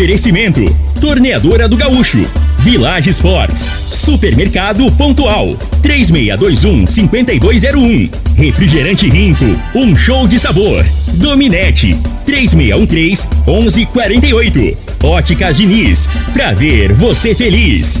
Oferecimento: 0.00 0.64
Torneadora 0.98 1.68
do 1.68 1.76
Gaúcho, 1.76 2.24
Village 2.60 3.10
Sports, 3.10 3.68
Supermercado 3.92 4.90
Pontual, 4.92 5.54
3621-5201, 5.82 8.10
Refrigerante 8.34 9.10
Rinco, 9.10 9.44
um 9.74 9.94
show 9.94 10.26
de 10.26 10.40
sabor, 10.40 10.86
Dominete, 11.08 11.94
3613-1148, 12.26 14.74
Óticas 15.02 15.58
Diniz, 15.58 16.08
pra 16.32 16.54
ver 16.54 16.94
você 16.94 17.34
feliz. 17.34 18.00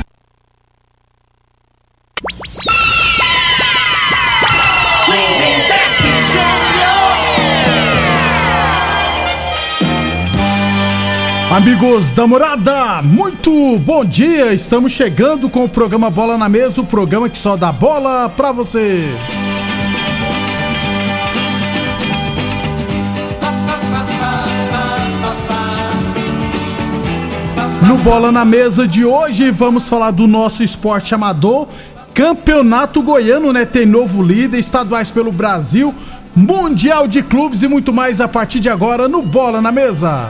Amigos 11.51 12.13
da 12.13 12.25
morada, 12.25 13.01
muito 13.01 13.77
bom 13.79 14.05
dia! 14.05 14.53
Estamos 14.53 14.93
chegando 14.93 15.49
com 15.49 15.65
o 15.65 15.69
programa 15.69 16.09
Bola 16.09 16.37
na 16.37 16.47
Mesa 16.47 16.79
o 16.79 16.85
programa 16.85 17.27
que 17.27 17.37
só 17.37 17.57
dá 17.57 17.73
bola 17.73 18.29
pra 18.29 18.53
você. 18.53 19.03
No 27.85 27.97
Bola 27.97 28.31
na 28.31 28.45
Mesa 28.45 28.87
de 28.87 29.03
hoje, 29.03 29.51
vamos 29.51 29.89
falar 29.89 30.11
do 30.11 30.27
nosso 30.27 30.63
esporte 30.63 31.13
amador. 31.13 31.67
Campeonato 32.13 33.01
Goiano, 33.01 33.51
né? 33.51 33.65
Tem 33.65 33.85
novo 33.85 34.23
líder, 34.23 34.57
estaduais 34.57 35.11
pelo 35.11 35.33
Brasil, 35.33 35.93
Mundial 36.33 37.09
de 37.09 37.21
Clubes 37.21 37.61
e 37.61 37.67
muito 37.67 37.91
mais 37.91 38.21
a 38.21 38.27
partir 38.29 38.61
de 38.61 38.69
agora 38.69 39.09
no 39.09 39.21
Bola 39.21 39.61
na 39.61 39.69
Mesa. 39.69 40.29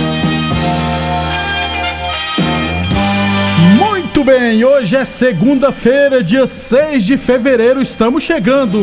Muito 4.21 4.39
bem, 4.39 4.63
hoje 4.63 4.95
é 4.95 5.03
segunda-feira, 5.03 6.23
dia 6.23 6.45
6 6.45 7.03
de 7.03 7.17
fevereiro, 7.17 7.81
estamos 7.81 8.21
chegando. 8.21 8.79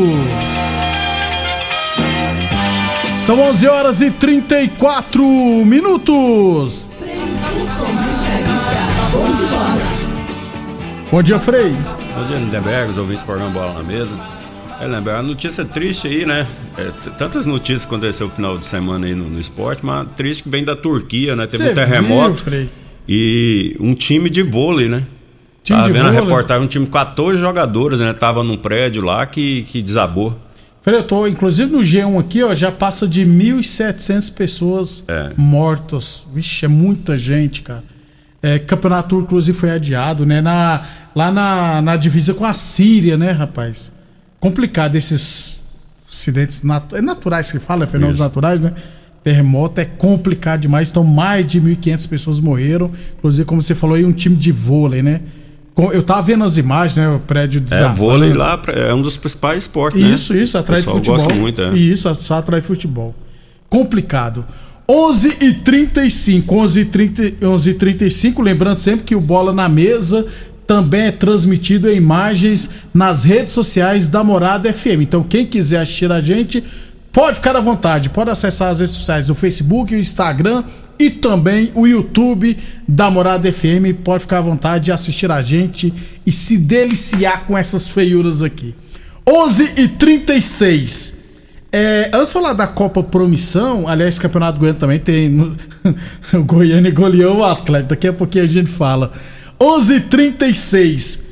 São 3.15 3.39
11 3.39 3.67
horas 3.69 4.01
e 4.01 4.11
34 4.11 5.23
minutos. 5.65 6.89
Bom 11.09 11.23
dia, 11.23 11.39
Frei. 11.39 11.71
Bom 11.71 12.25
dia, 12.25 12.35
Lindenberg, 12.35 12.91
os 12.91 12.97
ouvintes 12.97 13.23
do 13.23 13.27
programa 13.27 13.51
Bola 13.51 13.73
na 13.75 13.83
Mesa. 13.83 14.17
É, 14.81 14.83
Lindenberg, 14.87 15.19
a 15.19 15.23
notícia 15.23 15.63
triste 15.63 16.09
aí, 16.09 16.25
né? 16.25 16.45
É, 16.77 16.91
tantas 17.11 17.45
notícias 17.45 17.85
que 17.85 17.87
aconteceu 17.87 18.27
no 18.27 18.33
final 18.33 18.57
de 18.57 18.65
semana 18.65 19.07
aí 19.07 19.15
no, 19.15 19.29
no 19.29 19.39
esporte, 19.39 19.85
mas 19.85 20.05
triste 20.17 20.43
que 20.43 20.49
vem 20.49 20.65
da 20.65 20.75
Turquia, 20.75 21.33
né? 21.33 21.47
Teve 21.47 21.69
um 21.69 21.73
terremoto 21.73 22.33
viu, 22.33 22.43
Frei? 22.43 22.69
e 23.07 23.77
um 23.79 23.95
time 23.95 24.29
de 24.29 24.43
vôlei, 24.43 24.89
né? 24.89 25.01
Time 25.63 25.77
Tava 25.79 25.87
de 25.87 25.93
vendo 25.93 26.07
a 26.07 26.11
vôlei? 26.11 26.25
reportagem, 26.25 26.63
um 26.63 26.67
time 26.67 26.85
com 26.85 26.91
14 26.91 27.39
jogadores, 27.39 27.99
né? 27.99 28.13
Tava 28.13 28.43
num 28.43 28.57
prédio 28.57 29.03
lá 29.03 29.25
que, 29.25 29.63
que 29.63 29.81
desabou. 29.81 30.37
Eu 30.85 31.03
tô, 31.03 31.27
inclusive 31.27 31.71
no 31.71 31.79
G1 31.81 32.19
aqui, 32.19 32.41
ó, 32.41 32.55
já 32.55 32.71
passa 32.71 33.07
de 33.07 33.23
1.700 33.23 34.33
pessoas 34.33 35.03
É. 35.07 35.29
mortas. 35.37 36.25
Vixe, 36.33 36.65
é 36.65 36.67
muita 36.67 37.15
gente, 37.15 37.61
cara. 37.61 37.83
É, 38.41 38.57
campeonato 38.57 39.09
turco, 39.09 39.25
inclusive, 39.25 39.55
foi 39.55 39.69
adiado, 39.69 40.25
né? 40.25 40.41
Na, 40.41 40.83
lá 41.15 41.31
na, 41.31 41.81
na 41.81 41.95
divisa 41.95 42.33
com 42.33 42.45
a 42.45 42.53
Síria, 42.55 43.17
né, 43.17 43.31
rapaz? 43.31 43.91
Complicado 44.39 44.95
esses 44.95 45.59
acidentes 46.09 46.63
natu 46.63 46.95
é 46.95 47.01
naturais 47.01 47.51
que 47.51 47.59
fala, 47.59 47.85
fenômenos 47.85 48.15
Isso. 48.15 48.23
naturais, 48.23 48.59
né? 48.59 48.73
Terremoto 49.23 49.81
é 49.81 49.85
complicado 49.85 50.61
demais. 50.61 50.89
Então, 50.89 51.03
mais 51.03 51.45
de 51.45 51.61
1.500 51.61 52.07
pessoas 52.09 52.39
morreram. 52.39 52.89
Inclusive, 53.17 53.45
como 53.45 53.61
você 53.61 53.75
falou 53.75 53.95
aí, 53.95 54.05
um 54.05 54.13
time 54.13 54.37
de 54.37 54.51
vôlei, 54.51 55.03
né? 55.03 55.21
Eu 55.93 56.03
tava 56.03 56.21
vendo 56.21 56.43
as 56.43 56.57
imagens, 56.57 56.95
né? 56.97 57.07
O 57.09 57.19
prédio 57.19 57.59
É, 57.59 57.61
desabando. 57.61 57.95
vôlei 57.95 58.33
lá 58.33 58.61
é 58.67 58.93
um 58.93 59.01
dos 59.01 59.17
principais 59.17 59.63
esportes, 59.63 60.01
né? 60.01 60.09
Isso, 60.09 60.35
isso, 60.35 60.57
atrás 60.57 60.83
de 60.83 60.89
futebol. 60.89 61.17
gosta 61.17 61.33
muito, 61.35 61.61
é. 61.61 61.73
Isso, 61.75 62.13
só 62.15 62.41
de 62.41 62.61
futebol. 62.61 63.15
Complicado. 63.69 64.45
11 64.89 65.37
e 65.41 65.53
35 65.53 66.55
11 66.55 66.79
e 66.79 66.85
30 66.85 67.45
11 67.45 67.69
e 67.69 67.73
35 67.75 68.41
lembrando 68.41 68.77
sempre 68.79 69.05
que 69.05 69.15
o 69.15 69.21
Bola 69.21 69.53
na 69.53 69.69
Mesa 69.69 70.25
também 70.65 71.01
é 71.01 71.11
transmitido 71.11 71.89
em 71.89 71.95
imagens 71.97 72.69
nas 72.93 73.23
redes 73.23 73.53
sociais 73.53 74.07
da 74.07 74.23
Morada 74.23 74.71
FM. 74.71 75.01
Então, 75.01 75.23
quem 75.23 75.45
quiser 75.45 75.81
assistir 75.81 76.11
a 76.11 76.21
gente, 76.21 76.63
pode 77.11 77.37
ficar 77.37 77.55
à 77.55 77.61
vontade. 77.61 78.09
Pode 78.09 78.29
acessar 78.29 78.69
as 78.71 78.79
redes 78.79 78.95
sociais, 78.95 79.29
o 79.29 79.35
Facebook, 79.35 79.93
o 79.93 79.99
Instagram 79.99 80.63
e 80.97 81.09
também 81.09 81.71
o 81.75 81.87
YouTube 81.87 82.57
da 82.87 83.09
Morada 83.09 83.51
FM. 83.51 84.03
Pode 84.03 84.21
ficar 84.21 84.39
à 84.39 84.41
vontade 84.41 84.89
e 84.89 84.93
assistir 84.93 85.31
a 85.31 85.41
gente 85.41 85.93
e 86.25 86.31
se 86.31 86.57
deliciar 86.57 87.45
com 87.45 87.57
essas 87.57 87.87
feiuras 87.87 88.43
aqui. 88.43 88.75
11 89.27 89.73
e 89.77 89.87
36 89.87 91.19
é, 91.71 92.09
antes 92.11 92.29
de 92.29 92.33
falar 92.33 92.53
da 92.53 92.65
Copa 92.65 93.03
Promissão, 93.03 93.87
aliás, 93.87 94.17
Campeonato 94.17 94.57
Goiano 94.57 94.79
também 94.79 94.97
tem. 94.97 95.39
o 95.39 95.55
Goiânia 96.43 96.89
goleou 96.91 97.37
o 97.37 97.45
Atlético, 97.45 97.89
daqui 97.89 98.07
a 98.07 98.13
pouquinho 98.13 98.43
a 98.43 98.47
gente 98.47 98.69
fala. 98.69 99.11
11 99.61 99.95
h 99.95 100.05
36 100.09 101.28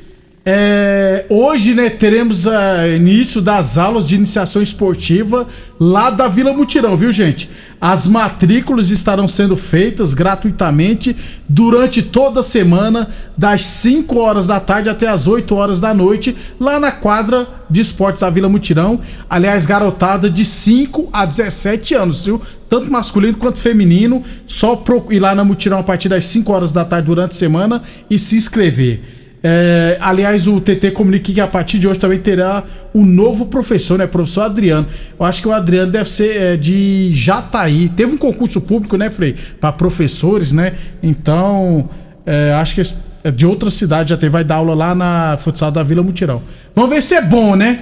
é, 0.50 1.26
hoje, 1.28 1.74
né, 1.74 1.90
teremos 1.90 2.46
é, 2.46 2.96
início 2.96 3.42
das 3.42 3.76
aulas 3.76 4.08
de 4.08 4.14
iniciação 4.14 4.62
esportiva 4.62 5.46
lá 5.78 6.08
da 6.08 6.26
Vila 6.26 6.54
Mutirão, 6.54 6.96
viu, 6.96 7.12
gente? 7.12 7.50
As 7.78 8.06
matrículas 8.06 8.90
estarão 8.90 9.28
sendo 9.28 9.58
feitas 9.58 10.14
gratuitamente 10.14 11.14
durante 11.46 12.02
toda 12.02 12.40
a 12.40 12.42
semana, 12.42 13.10
das 13.36 13.66
5 13.66 14.18
horas 14.18 14.46
da 14.46 14.58
tarde 14.58 14.88
até 14.88 15.06
as 15.06 15.26
8 15.26 15.54
horas 15.54 15.80
da 15.80 15.92
noite, 15.92 16.34
lá 16.58 16.80
na 16.80 16.92
quadra 16.92 17.46
de 17.68 17.82
esportes 17.82 18.22
da 18.22 18.30
Vila 18.30 18.48
Mutirão. 18.48 19.02
Aliás, 19.28 19.66
garotada 19.66 20.30
de 20.30 20.46
5 20.46 21.10
a 21.12 21.26
17 21.26 21.94
anos, 21.94 22.24
viu? 22.24 22.40
Tanto 22.70 22.90
masculino 22.90 23.36
quanto 23.36 23.58
feminino. 23.58 24.24
Só 24.46 24.82
ir 25.10 25.20
lá 25.20 25.34
na 25.34 25.44
Mutirão 25.44 25.80
a 25.80 25.84
partir 25.84 26.08
das 26.08 26.24
5 26.24 26.50
horas 26.50 26.72
da 26.72 26.86
tarde 26.86 27.06
durante 27.06 27.32
a 27.32 27.34
semana 27.34 27.82
e 28.08 28.18
se 28.18 28.34
inscrever. 28.34 29.17
É, 29.42 29.96
aliás, 30.00 30.46
o 30.48 30.60
TT 30.60 30.90
comunica 30.90 31.32
que 31.32 31.40
a 31.40 31.46
partir 31.46 31.78
de 31.78 31.86
hoje 31.86 32.00
também 32.00 32.18
terá 32.18 32.64
um 32.94 33.04
novo 33.06 33.46
professor, 33.46 33.96
né? 33.98 34.06
Professor 34.06 34.42
Adriano. 34.42 34.86
Eu 35.18 35.24
acho 35.24 35.40
que 35.42 35.48
o 35.48 35.52
Adriano 35.52 35.92
deve 35.92 36.10
ser 36.10 36.36
é, 36.36 36.56
de 36.56 37.10
Jataí. 37.14 37.88
Teve 37.90 38.14
um 38.14 38.18
concurso 38.18 38.60
público, 38.60 38.96
né, 38.96 39.10
Frei? 39.10 39.36
Para 39.60 39.70
professores, 39.72 40.50
né? 40.50 40.72
Então, 41.02 41.88
é, 42.26 42.52
acho 42.54 42.74
que 42.74 42.80
é 43.24 43.30
de 43.30 43.46
outra 43.46 43.70
cidade 43.70 44.10
já 44.10 44.16
teve, 44.16 44.30
vai 44.30 44.44
dar 44.44 44.56
aula 44.56 44.74
lá 44.74 44.94
na 44.94 45.36
futsal 45.40 45.70
da 45.70 45.82
Vila 45.82 46.02
Mutirão. 46.02 46.42
Vamos 46.74 46.90
ver 46.90 47.02
se 47.02 47.14
é 47.14 47.22
bom, 47.22 47.54
né? 47.54 47.78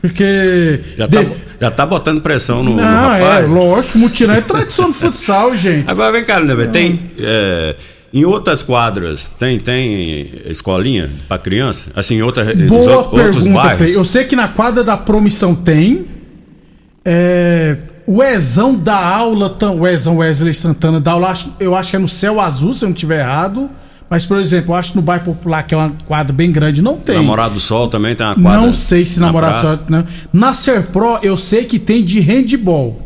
Porque. 0.00 0.80
Já 0.98 1.06
tá, 1.06 1.22
de- 1.22 1.32
já 1.60 1.70
tá 1.70 1.86
botando 1.86 2.20
pressão 2.20 2.62
no, 2.62 2.70
no 2.70 2.76
Não, 2.76 3.14
é, 3.14 3.20
rapaz. 3.22 3.48
lógico, 3.48 3.98
Mutirão 3.98 4.34
é 4.34 4.40
tradição 4.40 4.88
do 4.88 4.94
futsal, 4.94 5.54
gente. 5.56 5.88
Agora 5.88 6.10
vem 6.10 6.24
cá, 6.24 6.40
né, 6.40 6.54
velho? 6.56 6.70
Tem. 6.70 6.98
é, 7.20 7.76
em 8.12 8.24
outras 8.24 8.62
quadras, 8.62 9.28
tem, 9.28 9.58
tem 9.58 10.30
escolinha 10.44 11.08
para 11.26 11.38
criança? 11.38 11.92
Assim, 11.96 12.16
em 12.16 12.22
outra, 12.22 12.44
Boa 12.44 12.98
outros, 12.98 13.18
outros 13.20 13.44
pergunta, 13.44 13.62
bairros? 13.62 13.78
Frei. 13.78 13.96
Eu 13.96 14.04
sei 14.04 14.24
que 14.24 14.36
na 14.36 14.48
quadra 14.48 14.84
da 14.84 14.96
promissão 14.96 15.54
tem. 15.54 16.04
É, 17.04 17.78
o 18.06 18.22
Ezão 18.22 18.74
da 18.74 18.96
aula, 18.96 19.56
o 19.78 19.86
Ezão 19.86 20.18
Wesley 20.18 20.52
Santana 20.52 21.00
da 21.00 21.12
aula, 21.12 21.32
eu 21.58 21.74
acho 21.74 21.90
que 21.90 21.96
é 21.96 21.98
no 21.98 22.08
Céu 22.08 22.40
Azul, 22.40 22.74
se 22.74 22.84
eu 22.84 22.88
não 22.88 22.94
estiver 22.94 23.20
errado. 23.20 23.70
Mas, 24.10 24.26
por 24.26 24.36
exemplo, 24.38 24.72
eu 24.72 24.76
acho 24.76 24.90
que 24.90 24.96
no 24.96 25.02
bairro 25.02 25.24
Popular, 25.24 25.62
que 25.62 25.74
é 25.74 25.76
uma 25.78 25.90
quadra 26.06 26.34
bem 26.34 26.52
grande, 26.52 26.82
não 26.82 26.98
tem. 26.98 27.16
Namorado 27.16 27.54
do 27.54 27.60
Sol 27.60 27.88
também 27.88 28.14
tem 28.14 28.26
uma 28.26 28.34
quadra. 28.34 28.60
Não 28.60 28.70
sei 28.70 29.06
se 29.06 29.18
na 29.18 29.28
namorado 29.28 29.58
praça. 29.58 29.78
só. 29.78 29.84
Não. 29.88 30.06
Na 30.30 30.52
Serpro, 30.52 31.18
eu 31.22 31.34
sei 31.34 31.64
que 31.64 31.78
tem 31.78 32.04
de 32.04 32.20
handball. 32.20 33.00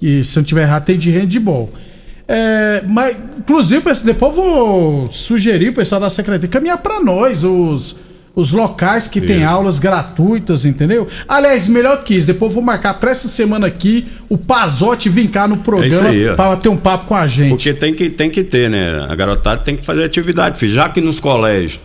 E 0.00 0.24
se 0.24 0.38
eu 0.38 0.40
não 0.40 0.46
tiver 0.46 0.62
errado, 0.62 0.84
tem 0.84 0.96
de 0.96 1.10
handball. 1.10 1.70
É, 2.30 2.82
mas, 2.86 3.16
inclusive, 3.38 3.82
depois 4.04 4.36
vou 4.36 5.10
sugerir 5.10 5.70
o 5.70 5.72
pessoal 5.72 5.98
da 6.00 6.10
secretaria 6.10 6.48
caminhar 6.48 6.76
para 6.76 7.00
nós 7.00 7.42
os, 7.42 7.96
os 8.34 8.52
locais 8.52 9.08
que 9.08 9.18
tem 9.18 9.42
Isso. 9.42 9.48
aulas 9.54 9.78
gratuitas, 9.78 10.66
entendeu? 10.66 11.08
Aliás, 11.26 11.68
melhor 11.68 12.04
que 12.04 12.14
isso, 12.14 12.26
depois 12.26 12.52
vou 12.52 12.62
marcar 12.62 12.94
para 12.94 13.10
essa 13.10 13.28
semana 13.28 13.66
aqui 13.66 14.06
o 14.28 14.36
Pazote 14.36 15.08
vir 15.08 15.28
cá 15.28 15.48
no 15.48 15.54
É 15.54 15.58
programa 15.58 16.10
ó. 16.32 16.36
para 16.36 16.56
ter 16.56 16.68
um 16.68 16.76
papo 16.76 17.06
com 17.06 17.14
a 17.14 17.26
gente. 17.26 17.48
Porque 17.48 17.72
tem 17.72 17.94
que, 17.94 18.10
tem 18.10 18.28
que 18.28 18.44
ter, 18.44 18.68
né? 18.68 19.06
A 19.08 19.14
garotada 19.14 19.62
tem 19.62 19.74
que 19.76 19.82
fazer 19.84 20.04
atividade. 20.04 20.68
Já 20.68 20.90
que 20.90 21.00
nos 21.00 21.18
colégios 21.18 21.80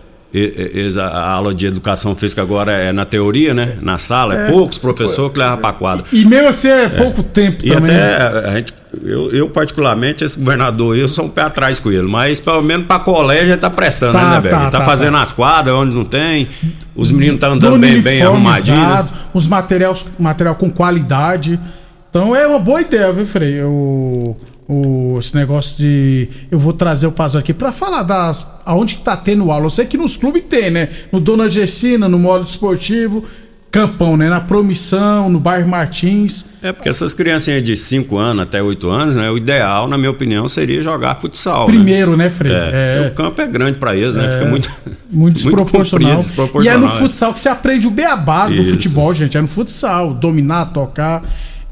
a, 0.99 1.29
aula 1.31 1.53
de 1.53 1.65
educação 1.67 2.15
física 2.15 2.41
agora 2.41 2.71
é 2.71 2.91
na 2.91 3.05
teoria, 3.05 3.53
né? 3.53 3.77
Na 3.81 3.97
sala, 3.97 4.35
é, 4.35 4.51
poucos 4.51 4.77
professores 4.77 5.31
que 5.33 5.39
levam 5.39 5.57
pra 5.57 5.73
quadra. 5.73 6.05
E 6.11 6.25
mesmo 6.25 6.47
assim 6.47 6.69
é 6.69 6.89
pouco 6.89 7.21
tempo 7.21 7.63
E 7.63 7.69
também. 7.71 7.95
né? 7.95 8.15
até 8.15 8.49
a 8.49 8.53
gente, 8.55 8.73
eu, 9.03 9.31
eu, 9.31 9.49
particularmente, 9.49 10.23
esse 10.23 10.37
governador, 10.39 10.97
eu 10.97 11.07
sou 11.07 11.25
um 11.25 11.29
pé 11.29 11.41
atrás 11.43 11.79
com 11.79 11.91
ele, 11.91 12.07
mas 12.07 12.39
pelo 12.39 12.61
menos 12.61 12.87
pra 12.87 12.99
colégio 12.99 13.45
ele 13.49 13.57
tá 13.57 13.69
prestando, 13.69 14.13
Tá, 14.13 14.29
né, 14.29 14.35
Neberg? 14.35 14.55
tá, 14.55 14.69
tá, 14.71 14.79
tá, 14.79 14.85
fazendo 14.85 15.13
tá. 15.13 15.21
as 15.21 15.31
quadras 15.31 15.75
onde 15.75 15.95
não 15.95 16.05
tem, 16.05 16.47
os 16.95 17.11
meninos 17.11 17.35
estão 17.35 17.57
do 17.57 17.67
andando 17.67 17.81
bem, 17.81 18.01
bem 18.01 18.21
arrumadinho. 18.21 18.77
né? 18.77 19.05
os 19.33 19.47
materiais, 19.47 20.05
material 20.19 20.55
com 20.55 20.69
qualidade. 20.69 21.59
Então 22.09 22.35
é 22.35 22.45
uma 22.47 22.59
boa 22.59 22.81
ideia, 22.81 23.11
viu, 23.11 23.25
Frei? 23.25 23.61
O, 23.63 24.35
o, 24.67 25.17
esse 25.19 25.35
negócio 25.35 25.77
de. 25.77 26.27
Eu 26.49 26.57
vou 26.57 26.73
trazer 26.73 27.07
o 27.07 27.11
Pazo 27.11 27.37
aqui 27.37 27.53
pra 27.53 27.71
falar 27.71 28.03
das. 28.03 28.47
aonde 28.65 28.95
que 28.95 29.01
tá 29.01 29.15
tendo 29.17 29.51
aula. 29.51 29.65
Eu 29.65 29.69
sei 29.69 29.85
que 29.85 29.97
nos 29.97 30.15
clubes 30.17 30.43
tem, 30.49 30.71
né? 30.71 30.89
No 31.11 31.19
Dona 31.19 31.49
Gessina, 31.49 32.07
no 32.07 32.17
modo 32.17 32.45
esportivo, 32.45 33.23
Campão, 33.69 34.15
né? 34.15 34.29
Na 34.29 34.39
Promissão, 34.39 35.29
no 35.29 35.39
bairro 35.39 35.67
Martins. 35.67 36.45
É 36.61 36.71
porque 36.71 36.87
essas 36.87 37.13
criancinhas 37.13 37.63
de 37.63 37.75
5 37.75 38.15
anos 38.17 38.43
até 38.43 38.61
8 38.61 38.87
anos, 38.87 39.15
né? 39.15 39.31
O 39.31 39.35
ideal, 39.35 39.87
na 39.87 39.97
minha 39.97 40.11
opinião, 40.11 40.47
seria 40.47 40.81
jogar 40.83 41.15
futsal. 41.15 41.61
né? 41.67 41.73
Primeiro, 41.73 42.15
né, 42.15 42.29
Frei? 42.29 42.53
É, 42.53 43.09
o 43.11 43.15
campo 43.15 43.41
é 43.41 43.47
grande 43.47 43.79
pra 43.79 43.95
eles, 43.95 44.15
né? 44.15 44.29
Fica 44.31 44.45
muito, 44.45 44.69
Muito 45.11 45.35
desproporcional. 45.37 46.07
comprido, 46.07 46.17
desproporcional. 46.27 46.81
E 46.81 46.83
é 46.83 46.87
no 46.87 46.95
é. 46.95 46.99
futsal 46.99 47.33
que 47.33 47.41
você 47.41 47.49
aprende 47.49 47.87
o 47.87 47.91
beabá 47.91 48.47
do 48.47 48.53
Isso. 48.61 48.69
futebol, 48.71 49.11
gente. 49.13 49.37
É 49.37 49.41
no 49.41 49.47
futsal, 49.47 50.13
dominar, 50.13 50.65
tocar. 50.67 51.23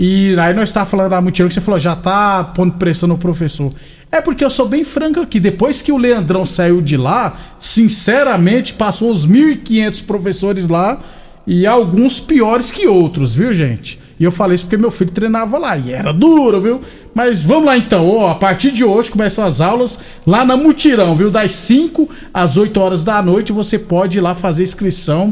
E 0.03 0.35
aí 0.39 0.51
nós 0.55 0.73
tá 0.73 0.83
falando 0.83 1.11
da 1.11 1.21
mutirão 1.21 1.47
que 1.47 1.53
você 1.53 1.61
falou, 1.61 1.79
já 1.79 1.95
tá 1.95 2.43
pondo 2.55 2.73
pressão 2.73 3.07
no 3.07 3.19
professor. 3.19 3.71
É 4.11 4.19
porque 4.19 4.43
eu 4.43 4.49
sou 4.49 4.67
bem 4.67 4.83
franco 4.83 5.19
aqui. 5.19 5.39
Depois 5.39 5.79
que 5.79 5.91
o 5.91 5.97
Leandrão 5.97 6.43
saiu 6.43 6.81
de 6.81 6.97
lá, 6.97 7.37
sinceramente, 7.59 8.73
passou 8.73 9.11
uns 9.11 9.27
1.500 9.27 10.03
professores 10.03 10.67
lá 10.67 10.99
e 11.45 11.67
alguns 11.67 12.19
piores 12.19 12.71
que 12.71 12.87
outros, 12.87 13.35
viu, 13.35 13.53
gente? 13.53 13.99
E 14.19 14.23
eu 14.23 14.31
falei 14.31 14.55
isso 14.55 14.63
porque 14.65 14.75
meu 14.75 14.89
filho 14.89 15.11
treinava 15.11 15.59
lá 15.59 15.77
e 15.77 15.91
era 15.91 16.11
duro, 16.11 16.59
viu? 16.59 16.81
Mas 17.13 17.43
vamos 17.43 17.65
lá 17.65 17.77
então, 17.77 18.09
ó, 18.09 18.31
a 18.31 18.35
partir 18.35 18.71
de 18.71 18.83
hoje 18.83 19.11
começam 19.11 19.45
as 19.45 19.61
aulas 19.61 19.99
lá 20.25 20.43
na 20.43 20.57
Mutirão, 20.57 21.15
viu? 21.15 21.29
Das 21.29 21.53
5 21.53 22.09
às 22.33 22.57
8 22.57 22.79
horas 22.79 23.03
da 23.03 23.21
noite 23.21 23.51
você 23.51 23.77
pode 23.77 24.17
ir 24.17 24.21
lá 24.21 24.33
fazer 24.33 24.63
inscrição. 24.63 25.31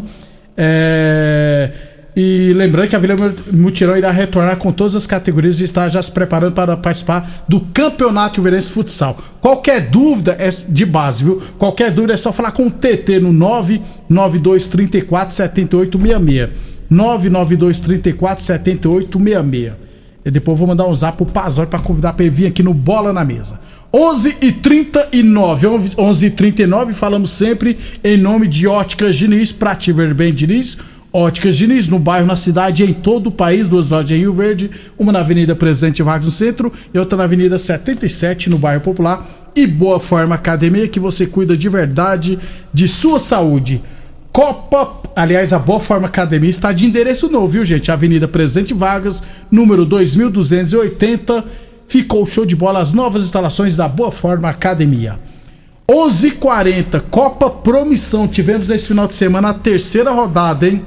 É... 0.55 1.88
E 2.21 2.51
lembrando 2.51 2.89
que 2.89 2.97
a 2.97 2.99
Vila 2.99 3.15
Mutirão 3.53 3.95
irá 3.95 4.11
retornar 4.11 4.57
com 4.57 4.73
todas 4.73 4.93
as 4.93 5.05
categorias 5.05 5.61
e 5.61 5.63
está 5.63 5.87
já 5.87 6.01
se 6.01 6.11
preparando 6.11 6.51
para 6.51 6.75
participar 6.75 7.45
do 7.47 7.61
Campeonato 7.61 8.41
Ilverense 8.41 8.73
Futsal. 8.73 9.17
Qualquer 9.39 9.89
dúvida 9.89 10.35
é 10.37 10.49
de 10.49 10.85
base, 10.85 11.23
viu? 11.23 11.41
Qualquer 11.57 11.91
dúvida 11.91 12.15
é 12.15 12.17
só 12.17 12.33
falar 12.33 12.51
com 12.51 12.67
o 12.67 12.69
TT 12.69 13.21
no 13.21 13.31
992 13.31 14.67
34 14.67 15.33
7866. 15.33 16.49
992 16.89 17.79
34 17.79 18.43
7866. 18.43 19.73
E 20.25 20.29
depois 20.29 20.59
vou 20.59 20.67
mandar 20.67 20.87
um 20.87 20.93
zap 20.93 21.15
pro 21.15 21.25
Pazói 21.25 21.67
pra 21.67 21.79
convidar 21.79 22.11
pra 22.11 22.25
ele 22.25 22.35
vir 22.35 22.47
aqui 22.47 22.61
no 22.61 22.73
Bola 22.73 23.13
na 23.13 23.23
Mesa. 23.23 23.61
11 23.93 24.35
e 24.41 24.51
39 24.51 25.67
11 25.97 26.25
e 26.25 26.29
39 26.29 26.93
falamos 26.93 27.31
sempre 27.31 27.77
em 28.03 28.17
nome 28.17 28.45
de 28.49 28.67
Óticas 28.67 29.15
Diniz, 29.15 29.53
pra 29.53 29.73
te 29.73 29.93
ver 29.93 30.13
bem, 30.13 30.33
Diniz. 30.33 30.77
Óticas 31.11 31.55
Diniz, 31.55 31.87
no 31.87 31.97
bairro, 31.97 32.27
na 32.27 32.35
cidade 32.35 32.83
em 32.83 32.93
todo 32.93 33.27
o 33.27 33.31
país, 33.31 33.67
duas 33.67 33.89
lojas 33.89 34.11
em 34.11 34.19
Rio 34.19 34.33
Verde, 34.33 34.69
uma 34.97 35.11
na 35.11 35.21
Avenida 35.21 35.55
Presidente 35.55 36.03
Vargas 36.03 36.25
no 36.25 36.31
centro 36.31 36.71
e 36.93 36.99
outra 36.99 37.17
na 37.17 37.23
Avenida 37.23 37.57
77 37.57 38.49
no 38.49 38.59
bairro 38.59 38.81
Popular. 38.81 39.27
E 39.55 39.65
Boa 39.65 39.99
Forma 39.99 40.35
Academia, 40.35 40.87
que 40.87 40.99
você 40.99 41.25
cuida 41.25 41.57
de 41.57 41.67
verdade 41.67 42.37
de 42.71 42.87
sua 42.87 43.19
saúde. 43.19 43.81
Copa, 44.31 45.01
aliás, 45.15 45.51
a 45.51 45.57
Boa 45.57 45.79
Forma 45.79 46.05
Academia 46.05 46.51
está 46.51 46.71
de 46.71 46.85
endereço 46.85 47.27
novo, 47.27 47.47
viu, 47.47 47.65
gente? 47.65 47.91
Avenida 47.91 48.27
Presidente 48.27 48.75
Vargas, 48.75 49.23
número 49.49 49.85
2280. 49.85 51.43
Ficou 51.87 52.23
show 52.27 52.45
de 52.45 52.55
bola 52.55 52.79
as 52.79 52.93
novas 52.93 53.23
instalações 53.23 53.75
da 53.75 53.87
Boa 53.87 54.11
Forma 54.11 54.47
Academia. 54.47 55.19
11:40 55.89 57.01
Copa 57.09 57.49
Promissão. 57.49 58.27
Tivemos 58.27 58.69
nesse 58.69 58.87
final 58.87 59.07
de 59.07 59.15
semana 59.15 59.49
a 59.49 59.53
terceira 59.55 60.11
rodada, 60.11 60.67
hein? 60.67 60.85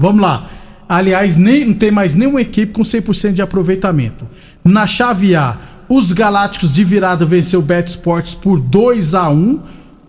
Vamos 0.00 0.22
lá. 0.22 0.48
Aliás, 0.88 1.36
nem, 1.36 1.66
não 1.66 1.74
tem 1.74 1.90
mais 1.90 2.14
nenhuma 2.14 2.40
equipe 2.40 2.72
com 2.72 2.80
100% 2.80 3.34
de 3.34 3.42
aproveitamento. 3.42 4.26
Na 4.64 4.86
chave 4.86 5.36
A, 5.36 5.58
os 5.90 6.14
Galácticos 6.14 6.74
de 6.74 6.82
virada 6.82 7.26
venceu 7.26 7.60
o 7.60 7.62
Bet 7.62 7.90
Sports 7.90 8.34
por 8.34 8.58
2 8.58 9.14
a 9.14 9.28
1 9.28 9.60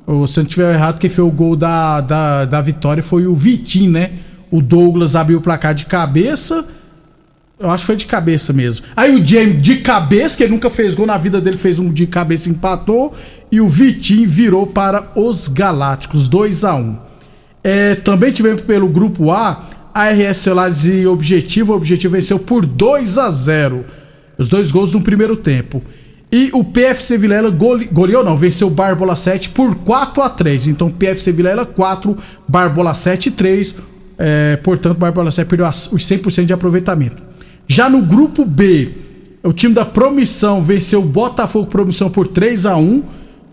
Ou, 0.08 0.28
Se 0.28 0.40
eu 0.40 0.44
não 0.44 0.50
tiver 0.50 0.74
errado, 0.74 0.98
quem 0.98 1.10
fez 1.10 1.28
o 1.28 1.30
gol 1.30 1.58
da, 1.58 2.00
da, 2.00 2.46
da 2.46 2.62
vitória 2.62 3.04
foi 3.04 3.28
o 3.28 3.36
Vitinho, 3.36 3.92
né? 3.92 4.12
O 4.50 4.62
Douglas 4.62 5.14
abriu 5.14 5.40
o 5.40 5.42
placar 5.42 5.76
de 5.76 5.86
cabeça. 5.86 6.66
Eu 7.60 7.70
acho 7.70 7.84
que 7.84 7.88
foi 7.88 7.96
de 7.98 8.06
cabeça 8.06 8.54
mesmo. 8.54 8.86
Aí 8.96 9.14
o 9.14 9.26
James 9.26 9.62
de 9.62 9.78
cabeça, 9.78 10.38
que 10.38 10.44
ele 10.44 10.54
nunca 10.54 10.70
fez 10.70 10.96
gol 10.96 11.06
na 11.06 11.18
vida 11.18 11.42
dele, 11.42 11.58
fez 11.58 11.80
um 11.80 11.92
de 11.92 12.08
cabeça 12.08 12.50
empatou. 12.50 13.14
E 13.52 13.60
o 13.60 13.68
Vitinho 13.68 14.30
virou 14.30 14.66
para 14.66 15.12
os 15.16 15.50
Galácticos, 15.50 16.30
2 16.30 16.64
a 16.64 16.76
1 16.76 16.98
é, 17.62 17.96
Também 17.96 18.32
tivemos 18.32 18.62
pelo 18.62 18.88
grupo 18.88 19.32
A, 19.32 19.66
a 19.94 20.10
RS 20.10 20.38
Celulares 20.38 20.86
e 20.86 21.06
Objetivo. 21.06 21.74
O 21.74 21.76
Objetivo 21.76 22.14
venceu 22.14 22.40
por 22.40 22.66
2 22.66 23.18
a 23.18 23.30
0 23.30 23.86
Os 24.38 24.50
dois 24.50 24.72
gols 24.72 24.94
no 24.94 25.02
primeiro 25.02 25.36
tempo. 25.36 25.82
E 26.32 26.50
o 26.54 26.64
PFC 26.64 27.18
Vilela 27.18 27.50
gole, 27.50 27.86
goleou, 27.86 28.24
não, 28.24 28.38
venceu 28.38 28.68
o 28.68 28.72
Barbola 28.72 29.18
7 29.18 29.50
por 29.50 29.76
4 29.76 30.24
a 30.24 30.30
3 30.30 30.68
Então 30.70 30.90
PFC 30.90 31.32
Vilela 31.32 31.66
4, 31.66 32.18
Barbola 32.48 32.94
7 32.94 33.32
3. 33.32 33.76
É, 34.18 34.56
portanto, 34.58 34.96
o 34.96 35.00
Barbola 35.00 35.32
7 35.32 35.48
perdeu 35.48 35.68
os 35.68 35.90
100% 35.90 36.46
de 36.46 36.54
aproveitamento. 36.54 37.22
Já 37.68 37.90
no 37.90 38.02
grupo 38.02 38.46
B, 38.46 38.92
o 39.44 39.52
time 39.52 39.74
da 39.74 39.84
Promissão 39.84 40.62
venceu 40.62 41.02
o 41.02 41.06
Botafogo 41.06 41.68
Promissão 41.68 42.10
por 42.10 42.28
3 42.28 42.66
a 42.66 42.78
1 42.78 43.04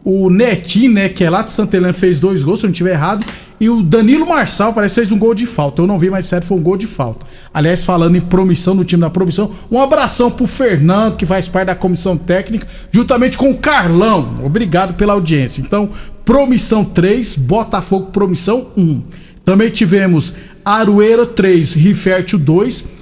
O 0.04 0.30
Netinho, 0.30 0.92
né, 0.92 1.08
que 1.08 1.24
é 1.24 1.30
lá 1.30 1.42
de 1.42 1.50
Santa 1.50 1.76
Helena, 1.76 1.92
fez 1.92 2.18
dois 2.18 2.42
gols, 2.42 2.60
se 2.60 2.66
eu 2.66 2.68
não 2.68 2.72
estiver 2.72 2.92
errado. 2.92 3.26
E 3.60 3.68
o 3.68 3.82
Danilo 3.82 4.26
Marçal 4.26 4.72
parece 4.72 4.94
que 4.94 5.00
fez 5.00 5.12
um 5.12 5.18
gol 5.18 5.34
de 5.34 5.44
falta. 5.44 5.82
Eu 5.82 5.86
não 5.86 5.98
vi, 5.98 6.08
mas 6.08 6.26
certo, 6.26 6.46
foi 6.46 6.56
um 6.56 6.62
gol 6.62 6.76
de 6.76 6.86
falta. 6.86 7.26
Aliás, 7.52 7.84
falando 7.84 8.16
em 8.16 8.20
promissão 8.20 8.74
no 8.74 8.84
time 8.84 9.00
da 9.00 9.10
promissão, 9.10 9.50
um 9.70 9.80
abração 9.80 10.30
pro 10.30 10.46
Fernando, 10.46 11.16
que 11.16 11.26
faz 11.26 11.48
parte 11.48 11.66
da 11.66 11.74
comissão 11.74 12.16
técnica, 12.16 12.66
juntamente 12.92 13.36
com 13.36 13.50
o 13.50 13.58
Carlão. 13.58 14.36
Obrigado 14.44 14.94
pela 14.94 15.14
audiência. 15.14 15.60
Então, 15.60 15.90
promissão 16.24 16.84
3, 16.84 17.36
Botafogo 17.36 18.06
promissão 18.12 18.68
1. 18.76 19.02
Também 19.44 19.70
tivemos 19.70 20.34
Aroeira 20.64 21.26
3, 21.26 21.72
Rifértil 21.72 22.38
2. 22.38 22.97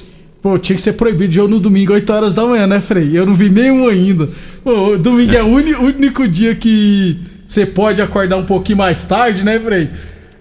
Pô, 0.47 0.57
tinha 0.57 0.77
que 0.77 0.83
ser 0.83 0.93
proibido 0.93 1.33
jogo 1.35 1.49
no 1.49 1.59
domingo, 1.59 1.93
8 1.93 2.13
horas 2.13 2.33
da 2.37 2.45
manhã, 2.45 2.69
né, 2.69 2.81
Frei? 2.81 3.11
Eu 3.13 3.27
não 3.27 3.35
vi 3.35 3.51
nenhum 3.51 3.89
ainda. 3.89 4.29
Pô, 4.63 4.97
domingo 4.97 5.35
é 5.35 5.43
o 5.43 5.49
único 5.49 6.29
dia 6.29 6.55
que 6.55 7.19
você 7.45 7.67
pode 7.67 8.01
acordar 8.01 8.37
um 8.37 8.45
pouquinho 8.45 8.79
mais 8.79 9.05
tarde, 9.07 9.43
né, 9.43 9.59
Frei? 9.59 9.91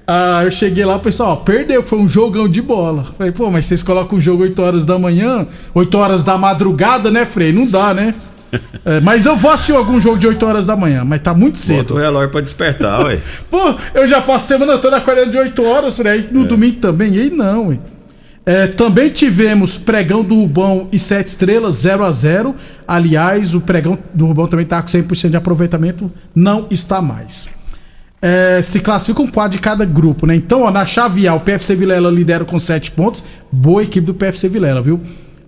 Ah, 0.06 0.44
eu 0.44 0.52
cheguei 0.52 0.86
lá, 0.86 0.98
o 0.98 1.00
pessoal, 1.00 1.32
ó, 1.32 1.36
perdeu, 1.38 1.82
foi 1.82 1.98
um 1.98 2.08
jogão 2.08 2.48
de 2.48 2.62
bola. 2.62 3.04
Falei, 3.18 3.32
pô, 3.32 3.50
mas 3.50 3.66
vocês 3.66 3.82
colocam 3.82 4.20
um 4.20 4.22
jogo 4.22 4.44
8 4.44 4.62
horas 4.62 4.86
da 4.86 5.00
manhã, 5.00 5.48
8 5.74 5.98
horas 5.98 6.24
da 6.24 6.38
madrugada, 6.38 7.10
né, 7.10 7.26
Frei? 7.26 7.52
Não 7.52 7.66
dá, 7.66 7.92
né? 7.92 8.14
É, 8.86 9.02
mas 9.02 9.26
eu 9.26 9.36
vou 9.36 9.50
assistir 9.50 9.76
algum 9.76 10.00
jogo 10.00 10.20
de 10.20 10.28
8 10.28 10.46
horas 10.46 10.66
da 10.68 10.78
manhã, 10.78 11.04
mas 11.04 11.20
tá 11.20 11.34
muito 11.34 11.58
cedo. 11.58 11.78
Bota 11.78 11.94
o 11.96 11.98
relógio 11.98 12.30
pra 12.30 12.42
despertar, 12.42 13.04
ué. 13.04 13.20
Pô, 13.50 13.74
eu 13.96 14.08
já 14.08 14.22
passo 14.22 14.46
a 14.54 14.58
semana 14.60 14.78
toda 14.78 14.98
acordando 14.98 15.32
de 15.32 15.38
8 15.40 15.64
horas, 15.64 15.98
Frei, 15.98 16.30
no 16.32 16.46
domingo 16.46 16.80
também, 16.80 17.16
e 17.16 17.22
aí 17.22 17.30
não, 17.32 17.70
ué. 17.70 17.80
É, 18.46 18.68
também 18.68 19.10
tivemos 19.10 19.76
Pregão 19.76 20.24
do 20.24 20.36
Rubão 20.36 20.88
e 20.92 21.00
Sete 21.00 21.30
Estrelas 21.30 21.76
0 21.76 22.04
a 22.04 22.12
0 22.12 22.56
Aliás, 22.88 23.56
o 23.56 23.62
Pregão 23.62 23.98
do 24.14 24.28
Rubão 24.28 24.48
também 24.48 24.66
está 24.66 24.82
com 24.82 24.88
100% 24.88 25.30
de 25.30 25.38
aproveitamento, 25.38 26.12
não 26.36 26.68
está 26.70 27.02
mais. 27.02 27.48
É, 28.22 28.62
se 28.62 28.80
classifica 28.80 29.22
um 29.22 29.28
quadro 29.28 29.58
de 29.58 29.62
cada 29.62 29.84
grupo, 29.84 30.28
né? 30.28 30.36
Então, 30.36 30.62
ó, 30.62 30.72
na 30.72 30.86
chave 30.86 31.28
A, 31.28 31.34
o 31.34 31.40
PFC 31.40 31.76
Vilela 31.76 32.10
lidera 32.10 32.46
com 32.46 32.60
7 32.60 32.92
pontos. 32.92 33.24
Boa 33.52 33.84
equipe 33.84 34.06
do 34.06 34.14
PFC 34.14 34.48
Vilela, 34.48 34.82
viu? 34.82 35.00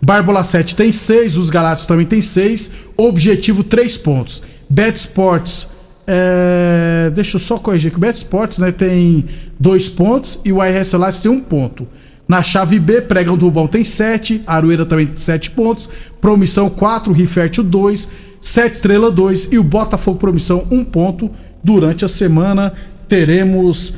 Barbola 0.02 0.44
7 0.44 0.76
tem 0.76 0.92
6, 0.92 1.38
os 1.38 1.50
Galácticos 1.50 1.88
também 1.88 2.06
tem 2.06 2.22
6. 2.22 2.72
Objetivo 2.96 3.64
3 3.64 3.98
pontos. 3.98 4.44
Bet 4.70 4.98
Sports, 4.98 5.68
é, 6.06 7.12
deixa 7.14 7.38
eu 7.38 7.40
só 7.40 7.58
corrigir 7.58 7.92
que 7.92 7.98
o 7.98 8.00
Bet 8.00 8.18
Sports 8.18 8.60
né, 8.60 8.72
tem 8.72 9.26
2 9.60 9.90
pontos 9.90 10.40
e 10.44 10.52
o 10.52 10.64
IRS 10.64 10.96
Lages 10.96 11.22
tem 11.22 11.32
1 11.32 11.36
um 11.36 11.42
ponto. 11.42 11.88
Na 12.28 12.44
chave 12.44 12.78
B, 12.78 13.02
Pregão 13.02 13.38
do 13.38 13.46
Rubão 13.46 13.68
tem 13.68 13.86
7, 13.86 14.42
Aroeira 14.46 14.86
também 14.86 15.08
tem 15.08 15.18
7 15.18 15.52
pontos, 15.52 15.90
Promissão 16.20 16.70
4, 16.70 17.14
Rifértil 17.14 17.64
2, 17.64 18.10
7 18.42 18.74
Estrela 18.74 19.10
2 19.10 19.50
e 19.52 19.58
o 19.58 19.64
Botafogo 19.64 20.20
Promissão 20.20 20.68
1 20.70 20.84
ponto. 20.86 21.32
Durante 21.64 22.06
a 22.06 22.08
semana 22.08 22.74
teremos. 23.08 23.94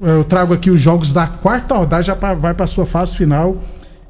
Eu 0.00 0.24
trago 0.24 0.52
aqui 0.52 0.70
os 0.70 0.80
jogos 0.80 1.12
da 1.12 1.26
quarta 1.26 1.74
rodada, 1.74 2.02
já 2.02 2.14
pra, 2.14 2.34
vai 2.34 2.54
para 2.54 2.66
sua 2.66 2.86
fase 2.86 3.16
final. 3.16 3.62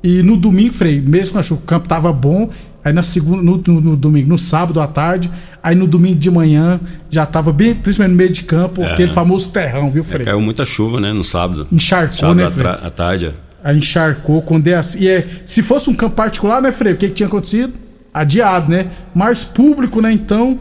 E 0.02 0.22
no 0.22 0.36
domingo, 0.36 0.74
Frei, 0.74 1.00
mesmo 1.00 1.42
que 1.42 1.52
o 1.52 1.56
campo 1.56 1.88
tava 1.88 2.12
bom, 2.12 2.50
aí 2.84 2.92
na 2.92 3.02
segunda, 3.02 3.42
no, 3.42 3.62
no, 3.66 3.80
no, 3.80 3.96
domingo, 3.96 4.28
no 4.28 4.38
sábado 4.38 4.80
à 4.80 4.86
tarde, 4.86 5.30
aí 5.62 5.74
no 5.74 5.86
domingo 5.86 6.18
de 6.18 6.30
manhã 6.30 6.80
já 7.10 7.26
tava 7.26 7.52
bem, 7.52 7.74
principalmente 7.74 8.12
no 8.12 8.16
meio 8.16 8.32
de 8.32 8.44
campo, 8.44 8.82
é. 8.82 8.92
aquele 8.92 9.12
famoso 9.12 9.50
terrão, 9.50 9.90
viu, 9.90 10.04
Frei? 10.04 10.22
É, 10.22 10.24
caiu 10.26 10.40
muita 10.40 10.64
chuva, 10.64 11.00
né, 11.00 11.12
no 11.12 11.24
sábado. 11.24 11.66
Encharcou, 11.72 12.18
sábado 12.18 12.36
né, 12.36 12.50
Frei? 12.50 12.70
À 12.70 12.90
tarde. 12.90 13.34
Aí 13.66 13.78
encharcou, 13.78 14.40
quando 14.42 14.68
é 14.68 14.74
assim. 14.74 15.00
E 15.00 15.08
é, 15.08 15.26
se 15.44 15.60
fosse 15.60 15.90
um 15.90 15.94
campo 15.94 16.14
particular, 16.14 16.62
né, 16.62 16.70
Frei? 16.70 16.92
O 16.92 16.96
que, 16.96 17.08
que 17.08 17.14
tinha 17.14 17.26
acontecido? 17.26 17.72
Adiado, 18.14 18.70
né? 18.70 18.86
Mas 19.12 19.42
público, 19.42 20.00
né? 20.00 20.12
Então, 20.12 20.56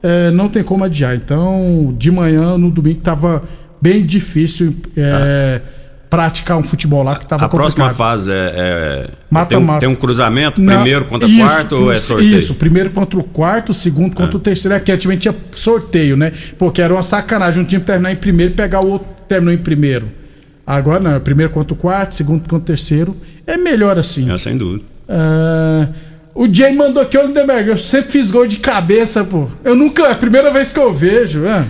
é, 0.00 0.30
não 0.30 0.48
tem 0.48 0.62
como 0.62 0.84
adiar. 0.84 1.16
Então, 1.16 1.92
de 1.98 2.12
manhã, 2.12 2.56
no 2.56 2.70
domingo, 2.70 3.00
tava 3.00 3.42
bem 3.82 4.06
difícil 4.06 4.72
é, 4.96 5.60
ah. 5.60 5.68
praticar 6.08 6.56
um 6.56 6.62
futebol 6.62 7.02
lá 7.02 7.16
que 7.16 7.26
tava 7.26 7.44
A 7.44 7.48
complicado. 7.48 7.74
próxima 7.74 7.90
fase 7.90 8.30
é. 8.30 8.52
é 8.54 9.10
mata, 9.28 9.46
tem, 9.46 9.58
um, 9.58 9.62
mata. 9.62 9.80
tem 9.80 9.88
um 9.88 9.96
cruzamento, 9.96 10.62
não, 10.62 10.74
primeiro 10.74 11.06
contra 11.06 11.28
o 11.28 11.36
quarto 11.36 11.74
ou 11.74 11.92
é 11.92 11.96
sorteio? 11.96 12.38
Isso, 12.38 12.54
primeiro 12.54 12.90
contra 12.90 13.18
o 13.18 13.24
quarto, 13.24 13.74
segundo 13.74 14.14
contra 14.14 14.32
ah. 14.32 14.36
o 14.36 14.40
terceiro. 14.40 14.76
Aqui 14.76 14.92
antigamente 14.92 15.22
tinha 15.22 15.34
sorteio, 15.56 16.16
né? 16.16 16.30
Porque 16.56 16.80
era 16.80 16.94
uma 16.94 17.02
sacanagem 17.02 17.60
um 17.60 17.66
time 17.66 17.82
terminar 17.82 18.12
em 18.12 18.16
primeiro 18.16 18.52
e 18.52 18.54
pegar 18.54 18.80
o 18.80 18.90
outro 18.90 19.08
terminou 19.26 19.52
em 19.52 19.58
primeiro. 19.58 20.22
Agora 20.66 21.00
não, 21.00 21.14
é 21.14 21.20
primeiro 21.20 21.52
contra 21.52 21.74
o 21.74 21.76
quarto, 21.76 22.14
segundo 22.14 22.42
contra 22.42 22.56
o 22.56 22.60
terceiro. 22.60 23.16
É 23.46 23.56
melhor 23.56 23.98
assim. 23.98 24.32
É, 24.32 24.38
sem 24.38 24.56
dúvida. 24.56 24.84
Uh, 25.08 25.92
o 26.34 26.52
Jay 26.52 26.74
mandou 26.74 27.02
aqui, 27.02 27.16
o 27.16 27.26
Lindenberg, 27.26 27.68
eu 27.68 27.78
sempre 27.78 28.10
fiz 28.10 28.30
gol 28.30 28.46
de 28.46 28.56
cabeça, 28.56 29.24
pô. 29.24 29.46
Eu 29.62 29.76
nunca, 29.76 30.02
é 30.04 30.12
a 30.12 30.16
primeira 30.16 30.50
vez 30.50 30.72
que 30.72 30.78
eu 30.78 30.92
vejo, 30.92 31.44
é. 31.44 31.64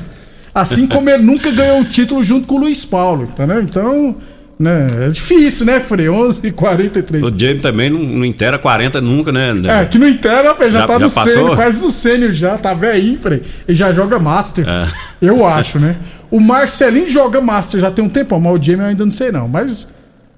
Assim 0.55 0.87
como 0.89 1.11
ele 1.11 1.23
nunca 1.23 1.51
ganhou 1.51 1.79
um 1.79 1.85
título 1.85 2.23
junto 2.23 2.47
com 2.47 2.55
o 2.55 2.61
Luiz 2.61 2.85
Paulo, 2.85 3.25
entendeu? 3.25 3.61
Então, 3.61 4.17
né? 4.65 5.07
É 5.07 5.09
difícil, 5.11 5.67
né, 5.67 5.79
Frei? 5.79 6.09
11 6.09 6.41
e 6.43 6.51
43. 6.51 7.23
O 7.23 7.39
James 7.39 7.61
também 7.61 7.91
não, 7.91 8.01
não 8.01 8.25
intera 8.25 8.59
40 8.59 9.01
nunca, 9.01 9.31
né? 9.31 9.53
É, 9.69 9.85
que 9.85 9.99
não 9.99 10.09
intera, 10.09 10.57
já, 10.59 10.71
já 10.71 10.87
tá 10.87 10.99
no 10.99 11.11
sênior, 11.11 11.55
quase 11.55 11.85
no 11.85 11.91
sênior 11.91 12.33
já, 12.33 12.57
tá 12.57 12.73
velhinho, 12.73 13.19
Frei. 13.21 13.43
Ele 13.69 13.77
já 13.77 13.93
joga 13.93 14.19
Master. 14.19 14.67
É. 14.67 14.89
Eu 15.21 15.47
acho, 15.47 15.79
né? 15.79 15.97
O 16.31 16.41
Marcelinho 16.41 17.09
joga 17.09 17.41
Master 17.41 17.81
já 17.81 17.91
tem 17.91 18.05
um 18.05 18.09
tempo, 18.09 18.39
mas 18.41 18.61
o 18.61 18.63
James 18.63 18.81
eu 18.81 18.87
ainda 18.87 19.05
não 19.05 19.13
sei 19.13 19.31
não. 19.31 19.47
Mas 19.47 19.87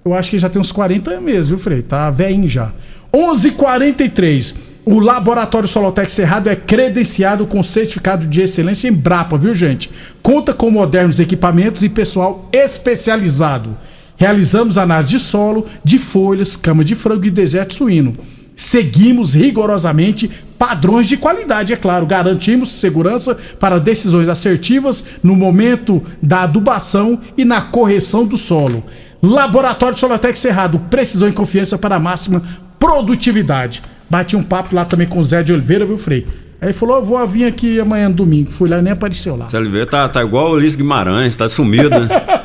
eu 0.05 0.13
acho 0.13 0.31
que 0.31 0.39
já 0.39 0.49
tem 0.49 0.61
uns 0.61 0.73
40 0.73 1.21
meses, 1.21 1.49
viu, 1.49 1.59
Frei? 1.59 1.83
Tá 1.83 2.11
velhinho 2.11 2.49
já. 2.49 2.73
11 3.15 3.49
h 3.49 3.57
43 3.57 4.55
o 4.87 5.01
Laboratório 5.01 5.67
Solotec 5.67 6.09
Cerrado 6.13 6.49
é 6.49 6.55
credenciado 6.55 7.45
com 7.45 7.61
certificado 7.61 8.25
de 8.25 8.41
excelência 8.41 8.87
em 8.87 8.93
Brapa, 8.93 9.37
viu, 9.37 9.53
gente? 9.53 9.91
Conta 10.23 10.55
com 10.55 10.71
modernos 10.71 11.19
equipamentos 11.19 11.83
e 11.83 11.89
pessoal 11.89 12.49
especializado. 12.53 13.77
Realizamos 14.17 14.79
análise 14.79 15.11
de 15.11 15.21
solo, 15.21 15.67
de 15.85 15.99
folhas, 15.99 16.57
cama 16.57 16.85
de 16.85 16.95
frango 16.95 17.25
e 17.25 17.31
deserto 17.31 17.75
suíno. 17.75 18.15
Seguimos 18.55 19.35
rigorosamente 19.35 20.31
padrões 20.59 21.07
de 21.07 21.19
qualidade, 21.19 21.75
é 21.75 21.77
claro. 21.77 22.07
Garantimos 22.07 22.73
segurança 22.73 23.37
para 23.61 23.79
decisões 23.79 24.29
assertivas 24.29 25.05
no 25.23 25.37
momento 25.37 26.03
da 26.23 26.43
adubação 26.43 27.21
e 27.37 27.45
na 27.45 27.61
correção 27.61 28.25
do 28.25 28.39
solo. 28.39 28.83
Laboratório 29.23 29.99
Solotec 29.99 30.39
Cerrado, 30.39 30.79
precisão 30.91 31.29
e 31.29 31.33
confiança 31.33 31.77
para 31.77 31.97
a 31.97 32.01
máxima 32.01 32.43
produtividade. 32.79 33.83
Bati 34.09 34.37
um 34.37 34.43
papo 34.43 34.75
lá 34.75 34.85
também 34.85 35.07
com 35.07 35.19
o 35.19 35.25
Zé 35.25 35.43
de 35.43 35.53
Oliveira, 35.53 35.85
viu, 35.85 35.99
Frei? 35.99 36.27
Aí 36.61 36.73
falou: 36.73 37.05
vou 37.05 37.27
vir 37.27 37.45
aqui 37.45 37.79
amanhã 37.79 38.11
domingo. 38.11 38.51
Fui 38.51 38.69
lá 38.69 38.79
e 38.79 38.83
nem 38.83 38.93
apareceu 38.93 39.37
lá. 39.37 39.49
Zé 39.49 39.59
Oliveira 39.59 39.87
tá, 39.87 40.09
tá 40.09 40.23
igual 40.23 40.51
o 40.51 40.55
Ulisses 40.55 40.77
Guimarães, 40.77 41.37
tá 41.37 41.49
sumido, 41.49 41.91
né? 41.91 42.09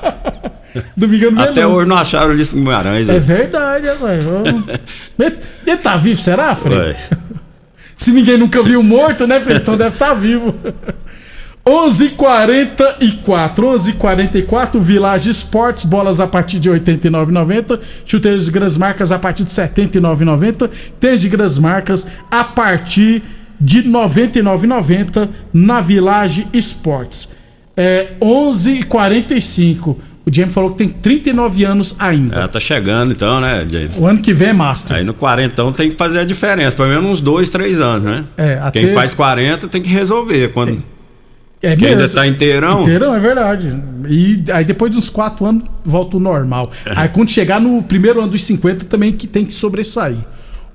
Domingão 0.95 1.39
Até 1.39 1.65
hoje 1.65 1.87
não 1.87 1.97
acharam 1.97 2.29
o 2.29 2.33
Ulisses 2.33 2.53
Guimarães. 2.53 3.09
É 3.09 3.19
verdade, 3.19 3.87
velho. 3.87 4.63
ele 5.65 5.77
tá 5.77 5.97
vivo, 5.97 6.21
será, 6.21 6.55
Fred? 6.55 6.97
Se 7.95 8.11
ninguém 8.11 8.37
nunca 8.37 8.63
viu 8.63 8.81
morto, 8.81 9.27
né, 9.27 9.39
Fred? 9.39 9.61
Então 9.61 9.77
deve 9.77 9.93
estar 9.93 10.07
tá 10.07 10.13
vivo. 10.13 10.55
11:44, 11.65 13.53
11:44 13.55 14.79
Village 14.79 15.29
Esportes, 15.29 15.85
bolas 15.85 16.19
a 16.19 16.25
partir 16.25 16.57
de 16.59 16.69
89,90, 16.69 17.79
chuteiros 18.03 18.45
de 18.45 18.51
grandes 18.51 18.77
marcas 18.77 19.11
a 19.11 19.19
partir 19.19 19.43
de 19.43 19.51
79,90, 19.51 20.69
tênis 20.99 21.21
de 21.21 21.29
grandes 21.29 21.59
marcas 21.59 22.07
a 22.31 22.43
partir 22.43 23.21
de 23.59 23.83
99,90 23.83 25.29
na 25.53 25.81
Village 25.81 26.47
Esportes. 26.51 27.29
É 27.77 28.13
11:45 28.19 29.97
o 30.25 30.33
James 30.33 30.53
falou 30.53 30.71
que 30.71 30.77
tem 30.77 30.89
39 30.89 31.63
anos 31.63 31.95
ainda. 31.97 32.41
É, 32.41 32.47
tá 32.47 32.59
chegando 32.59 33.11
então, 33.11 33.39
né, 33.39 33.65
James? 33.69 33.97
O 33.97 34.05
ano 34.05 34.19
que 34.19 34.33
vem 34.33 34.49
é 34.49 34.53
Master. 34.53 34.97
Aí 34.97 35.03
no 35.03 35.13
40 35.13 35.53
então, 35.53 35.73
tem 35.73 35.89
que 35.91 35.97
fazer 35.97 36.19
a 36.19 36.23
diferença, 36.23 36.77
pelo 36.77 36.89
menos 36.89 37.05
uns 37.05 37.19
2, 37.19 37.49
3 37.49 37.79
anos, 37.79 38.05
né? 38.05 38.23
É, 38.37 38.59
até... 38.61 38.81
Quem 38.81 38.93
faz 38.93 39.13
40 39.13 39.67
tem 39.67 39.81
que 39.81 39.89
resolver. 39.89 40.49
Quando... 40.49 40.83
É 41.63 41.75
Quem 41.75 41.89
ainda 41.89 42.09
tá 42.09 42.25
inteirão. 42.25 42.81
Inteirão, 42.81 43.13
é 43.13 43.19
verdade. 43.19 43.71
E 44.09 44.43
aí 44.51 44.65
depois 44.65 44.91
de 44.91 44.97
uns 44.97 45.09
4 45.09 45.45
anos 45.45 45.63
volta 45.85 46.17
o 46.17 46.19
normal. 46.19 46.71
aí 46.95 47.07
quando 47.09 47.29
chegar 47.29 47.61
no 47.61 47.83
primeiro 47.83 48.19
ano 48.19 48.31
dos 48.31 48.43
50 48.43 48.85
também 48.85 49.11
que 49.11 49.27
tem 49.27 49.45
que 49.45 49.53
sobressair. 49.53 50.17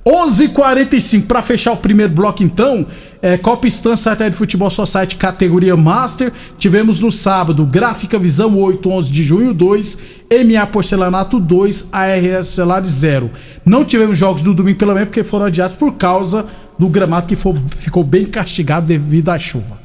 11:45 0.06 1.26
para 1.26 1.42
fechar 1.42 1.72
o 1.72 1.76
primeiro 1.76 2.12
bloco 2.12 2.40
então, 2.40 2.86
é, 3.20 3.36
Copa 3.36 3.66
Até 4.08 4.30
de 4.30 4.36
Futebol 4.36 4.70
Society 4.70 5.16
categoria 5.16 5.76
Master. 5.76 6.32
Tivemos 6.56 7.00
no 7.00 7.10
sábado 7.10 7.66
Gráfica 7.66 8.16
Visão 8.16 8.56
8, 8.56 8.88
11 8.88 9.10
de 9.10 9.24
junho 9.24 9.52
2, 9.52 9.98
MA 10.30 10.64
Porcelanato 10.68 11.40
2, 11.40 11.88
ARS 11.90 12.46
Celar 12.46 12.84
0. 12.84 13.28
Não 13.64 13.84
tivemos 13.84 14.16
jogos 14.16 14.42
do 14.42 14.54
domingo 14.54 14.78
pela 14.78 14.94
manhã 14.94 15.06
porque 15.06 15.24
foram 15.24 15.46
adiados 15.46 15.76
por 15.76 15.94
causa 15.94 16.46
do 16.78 16.88
gramado 16.88 17.26
que 17.26 17.34
for, 17.34 17.56
ficou 17.76 18.04
bem 18.04 18.26
castigado 18.26 18.86
devido 18.86 19.30
à 19.30 19.38
chuva. 19.40 19.76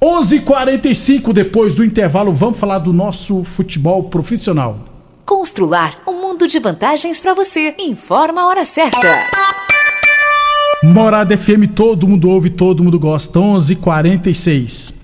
11:45 0.00 1.32
depois 1.32 1.74
do 1.74 1.84
intervalo, 1.84 2.32
vamos 2.32 2.58
falar 2.58 2.78
do 2.78 2.92
nosso 2.92 3.42
futebol 3.42 4.04
profissional. 4.04 4.93
Constrular 5.24 6.02
um 6.06 6.20
mundo 6.20 6.46
de 6.46 6.58
vantagens 6.58 7.18
para 7.18 7.32
você. 7.34 7.74
Informa 7.78 8.42
a 8.42 8.46
hora 8.46 8.64
certa. 8.64 8.98
Morada 10.82 11.36
FM, 11.36 11.68
todo 11.74 12.06
mundo 12.06 12.28
ouve, 12.28 12.50
todo 12.50 12.84
mundo 12.84 12.98
gosta. 12.98 13.38
11:46. 13.38 15.03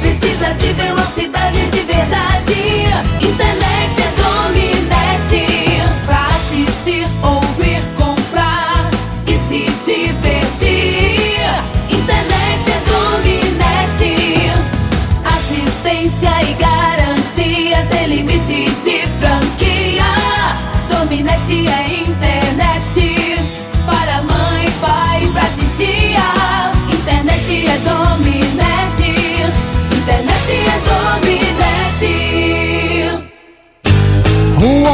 precisa 0.00 0.54
de 0.54 0.72
velocidade 0.72 1.03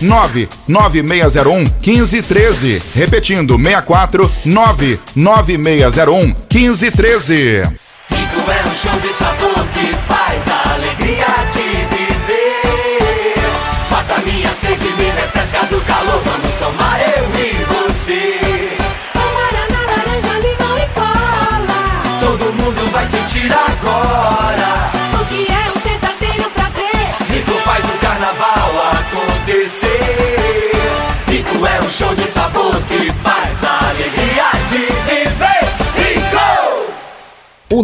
99601 0.00 1.64
1513. 1.80 2.82
Repetindo, 2.94 3.56
64 3.56 4.30
99601 4.44 6.34
1513. 6.52 7.62
Rico 8.10 8.50
é 8.50 8.62
um 8.68 8.74
show 8.74 9.00
de 9.00 9.12
sabor 9.14 9.66
que 9.72 9.94
faz 10.06 10.48
a 10.48 10.74
alegria 10.74 11.26
de 11.52 11.86
viver. 11.96 13.38
Mata 13.90 14.18
minha 14.24 14.54
sede, 14.54 14.88
me 14.96 15.17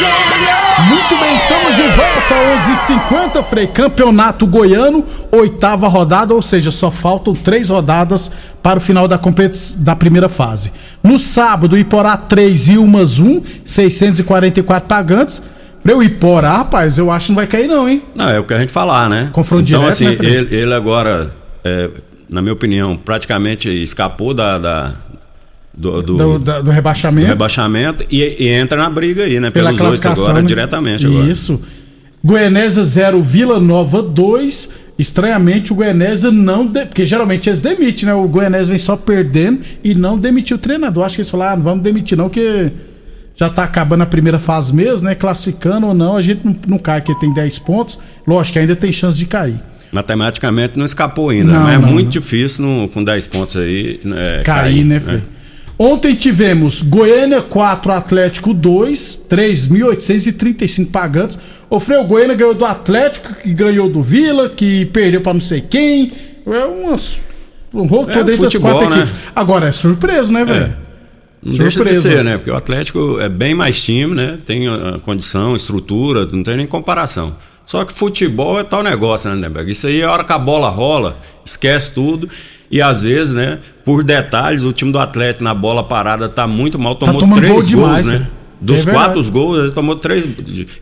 Muito 0.00 1.16
bem, 1.18 1.34
estamos 1.34 1.74
de 1.74 1.82
volta, 1.82 2.34
11h50, 3.36 3.42
Frei. 3.42 3.66
Campeonato 3.66 4.46
Goiano, 4.46 5.04
oitava 5.32 5.88
rodada, 5.88 6.32
ou 6.32 6.40
seja, 6.40 6.70
só 6.70 6.88
faltam 6.88 7.34
três 7.34 7.68
rodadas 7.68 8.30
para 8.62 8.78
o 8.78 8.80
final 8.80 9.08
da, 9.08 9.18
da 9.78 9.96
primeira 9.96 10.28
fase. 10.28 10.72
No 11.02 11.18
sábado, 11.18 11.76
Iporá 11.76 12.16
3 12.16 12.68
e 12.68 12.78
Umas 12.78 13.18
1, 13.18 13.42
644 13.64 14.88
pagantes. 14.88 15.42
O 15.84 16.02
Iporá, 16.02 16.58
rapaz, 16.58 16.96
eu 16.96 17.10
acho 17.10 17.26
que 17.26 17.32
não 17.32 17.36
vai 17.36 17.46
cair, 17.48 17.66
não, 17.66 17.88
hein? 17.88 18.02
Não, 18.14 18.28
é 18.28 18.38
o 18.38 18.44
que 18.44 18.54
a 18.54 18.60
gente 18.60 18.70
falar, 18.70 19.08
né? 19.08 19.30
Confronto 19.32 19.64
então, 19.68 19.80
direto, 19.80 19.92
assim, 19.94 20.04
né, 20.04 20.16
ele, 20.20 20.54
ele 20.54 20.74
agora, 20.74 21.34
é, 21.64 21.90
na 22.30 22.40
minha 22.40 22.52
opinião, 22.52 22.96
praticamente 22.96 23.68
escapou 23.82 24.32
da, 24.32 24.58
da- 24.58 24.92
do, 25.78 26.02
do- 26.02 26.16
Do, 26.16 26.38
da- 26.38 26.60
do 26.60 26.70
rebaixamento. 26.70 27.26
do 27.26 27.30
rebaixamento 27.30 28.04
e, 28.10 28.22
e 28.44 28.48
entra 28.48 28.76
na 28.78 28.90
briga 28.90 29.24
aí, 29.24 29.38
né? 29.40 29.50
pela 29.50 29.66
Pelos 29.70 29.80
oito 29.80 29.80
classificação. 30.02 30.24
agora, 30.26 30.42
né? 30.42 30.48
diretamente 30.48 31.06
agora. 31.06 31.26
Isso. 31.30 31.60
Goianésia 32.24 32.82
0, 32.82 33.22
Vila 33.22 33.60
Nova 33.60 34.02
2. 34.02 34.70
Estranhamente, 34.98 35.72
o 35.72 35.76
Goianésia 35.76 36.30
não. 36.32 36.66
de- 36.66 36.84
Porque 36.86 37.06
geralmente 37.06 37.48
eles 37.48 37.60
demitem, 37.60 38.06
né? 38.06 38.14
O 38.14 38.26
Goianésia 38.26 38.66
vem 38.66 38.78
só 38.78 38.96
perdendo 38.96 39.60
e 39.84 39.94
não 39.94 40.18
demitiu 40.18 40.56
o 40.56 40.58
treinador. 40.58 41.04
Acho 41.04 41.14
que 41.14 41.20
eles 41.20 41.30
falaram, 41.30 41.52
ah, 41.52 41.56
não 41.56 41.62
vamos 41.62 41.84
demitir, 41.84 42.18
não, 42.18 42.24
porque 42.28 42.72
já 43.36 43.48
tá 43.48 43.62
acabando 43.62 44.02
a 44.02 44.06
primeira 44.06 44.40
fase 44.40 44.74
mesmo, 44.74 45.06
né? 45.08 45.14
Classificando 45.14 45.86
ou 45.86 45.94
não, 45.94 46.16
a 46.16 46.20
gente 46.22 46.40
não, 46.44 46.56
não 46.66 46.78
cai, 46.78 47.00
porque 47.00 47.18
tem 47.20 47.32
10 47.32 47.60
pontos. 47.60 47.96
Lógico 48.26 48.54
que 48.54 48.58
ainda 48.58 48.74
tem 48.74 48.90
chance 48.90 49.16
de 49.16 49.26
cair. 49.26 49.60
Matematicamente 49.92 50.76
não 50.76 50.84
escapou 50.84 51.30
ainda, 51.30 51.52
Não, 51.52 51.62
mas 51.62 51.74
é 51.74 51.78
não, 51.78 51.88
muito 51.88 52.04
não. 52.06 52.10
difícil 52.10 52.64
no- 52.66 52.88
com 52.88 53.02
10 53.04 53.26
pontos 53.28 53.56
aí. 53.56 54.00
é, 54.04 54.42
cair, 54.42 54.84
né, 54.84 54.98
Frei? 54.98 55.22
Ontem 55.78 56.14
tivemos 56.16 56.82
Goiânia 56.82 57.40
4, 57.40 57.92
Atlético 57.92 58.52
2, 58.52 59.20
3.835 59.30 60.90
pagantes. 60.90 61.38
O 61.70 61.78
Frei, 61.78 61.98
o 61.98 62.04
Goiânia 62.04 62.34
ganhou 62.34 62.54
do 62.54 62.64
Atlético, 62.64 63.32
que 63.34 63.52
ganhou 63.54 63.88
do 63.88 64.02
Vila, 64.02 64.48
que 64.48 64.86
perdeu 64.86 65.20
pra 65.20 65.32
não 65.32 65.40
sei 65.40 65.60
quem. 65.60 66.10
É 66.46 66.64
umas, 66.64 67.20
um 67.72 67.86
rolo 67.86 68.10
É, 68.10 68.34
futebol, 68.34 68.72
quatro 68.72 68.90
né? 68.90 69.02
equipes. 69.02 69.20
Agora 69.36 69.68
é 69.68 69.72
surpreso, 69.72 70.32
né, 70.32 70.44
velho? 70.44 70.74
Não 71.40 71.56
deixa 71.56 71.84
de 71.84 72.00
ser, 72.00 72.24
né? 72.24 72.36
Porque 72.36 72.50
o 72.50 72.56
Atlético 72.56 73.20
é 73.20 73.28
bem 73.28 73.54
mais 73.54 73.80
time, 73.80 74.14
né? 74.14 74.38
Tem 74.44 74.64
condição, 75.04 75.54
estrutura, 75.54 76.26
não 76.26 76.42
tem 76.42 76.56
nem 76.56 76.66
comparação. 76.66 77.36
Só 77.64 77.84
que 77.84 77.92
futebol 77.92 78.58
é 78.58 78.64
tal 78.64 78.82
negócio, 78.82 79.28
né, 79.30 79.36
Lindenberg? 79.36 79.70
Isso 79.70 79.86
aí, 79.86 80.02
a 80.02 80.10
hora 80.10 80.24
que 80.24 80.32
a 80.32 80.38
bola 80.38 80.70
rola, 80.70 81.18
esquece 81.44 81.92
tudo. 81.92 82.28
E 82.70 82.82
às 82.82 83.02
vezes, 83.02 83.32
né, 83.32 83.58
por 83.84 84.04
detalhes, 84.04 84.64
o 84.64 84.72
time 84.72 84.92
do 84.92 84.98
Atlético 84.98 85.42
na 85.44 85.54
bola 85.54 85.82
parada 85.82 86.28
tá 86.28 86.46
muito 86.46 86.78
mal, 86.78 86.94
tomou 86.94 87.20
tomando 87.20 87.38
três 87.40 87.52
gol 87.52 87.60
gols, 87.62 87.68
demais, 87.68 88.04
né? 88.06 88.18
né? 88.18 88.26
Dos 88.60 88.86
É 88.86 88.90
quatro 88.90 89.22
gols, 89.30 89.58
ele 89.60 89.70
tomou 89.70 89.94
três. 89.96 90.28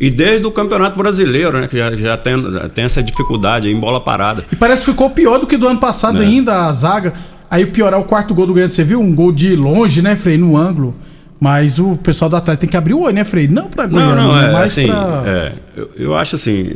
E 0.00 0.10
desde 0.10 0.46
o 0.46 0.50
Campeonato 0.50 0.96
Brasileiro, 0.98 1.60
né? 1.60 1.68
Que 1.68 1.76
já, 1.76 1.94
já 1.94 2.16
tem, 2.16 2.50
já 2.50 2.68
tem 2.68 2.84
essa 2.84 3.02
dificuldade 3.02 3.68
aí 3.68 3.74
em 3.74 3.78
bola 3.78 4.00
parada. 4.00 4.44
E 4.50 4.56
parece 4.56 4.84
que 4.84 4.90
ficou 4.90 5.10
pior 5.10 5.38
do 5.38 5.46
que 5.46 5.56
do 5.58 5.68
ano 5.68 5.78
passado 5.78 6.22
É. 6.22 6.26
ainda, 6.26 6.66
a 6.66 6.72
zaga. 6.72 7.12
Aí 7.50 7.64
o 7.64 7.70
pior 7.70 7.92
é 7.92 7.96
o 7.96 8.02
quarto 8.04 8.34
gol 8.34 8.46
do 8.46 8.52
Goiânia. 8.54 8.70
Você 8.74 8.82
viu? 8.82 8.98
Um 9.00 9.14
gol 9.14 9.30
de 9.30 9.54
longe, 9.54 10.00
né, 10.00 10.16
Frei? 10.16 10.38
No 10.38 10.56
ângulo. 10.56 10.96
Mas 11.38 11.78
o 11.78 11.96
pessoal 11.98 12.30
do 12.30 12.36
Atlético 12.36 12.62
tem 12.62 12.70
que 12.70 12.76
abrir 12.78 12.94
o 12.94 13.02
olho, 13.02 13.14
né, 13.14 13.24
Frei? 13.24 13.46
Não 13.46 13.68
pra 13.68 13.86
Goiânia, 13.86 14.14
Não, 14.16 14.28
não, 14.32 14.40
é 14.40 14.52
mas 14.52 14.72
assim. 14.72 14.86
pra... 14.86 15.22
é, 15.26 15.52
eu, 15.76 15.90
eu 15.96 16.14
acho 16.16 16.34
assim. 16.34 16.70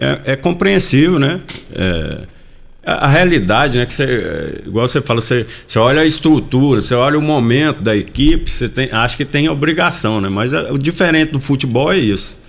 É, 0.00 0.18
é 0.32 0.36
compreensível, 0.36 1.18
né? 1.18 1.38
É, 1.74 2.16
a, 2.86 3.04
a 3.04 3.08
realidade, 3.08 3.78
né? 3.78 3.84
Que 3.84 3.92
você, 3.92 4.04
é, 4.04 4.68
igual 4.68 4.86
você 4.86 5.00
fala, 5.02 5.20
você, 5.20 5.44
você 5.66 5.78
olha 5.78 6.00
a 6.02 6.06
estrutura, 6.06 6.80
você 6.80 6.94
olha 6.94 7.18
o 7.18 7.22
momento 7.22 7.82
da 7.82 7.96
equipe, 7.96 8.48
você 8.50 8.68
tem, 8.68 8.88
acho 8.92 9.16
que 9.16 9.24
tem 9.24 9.48
obrigação, 9.48 10.20
né? 10.20 10.28
Mas 10.28 10.52
é, 10.52 10.70
o 10.72 10.78
diferente 10.78 11.32
do 11.32 11.40
futebol 11.40 11.92
é 11.92 11.98
isso. 11.98 12.40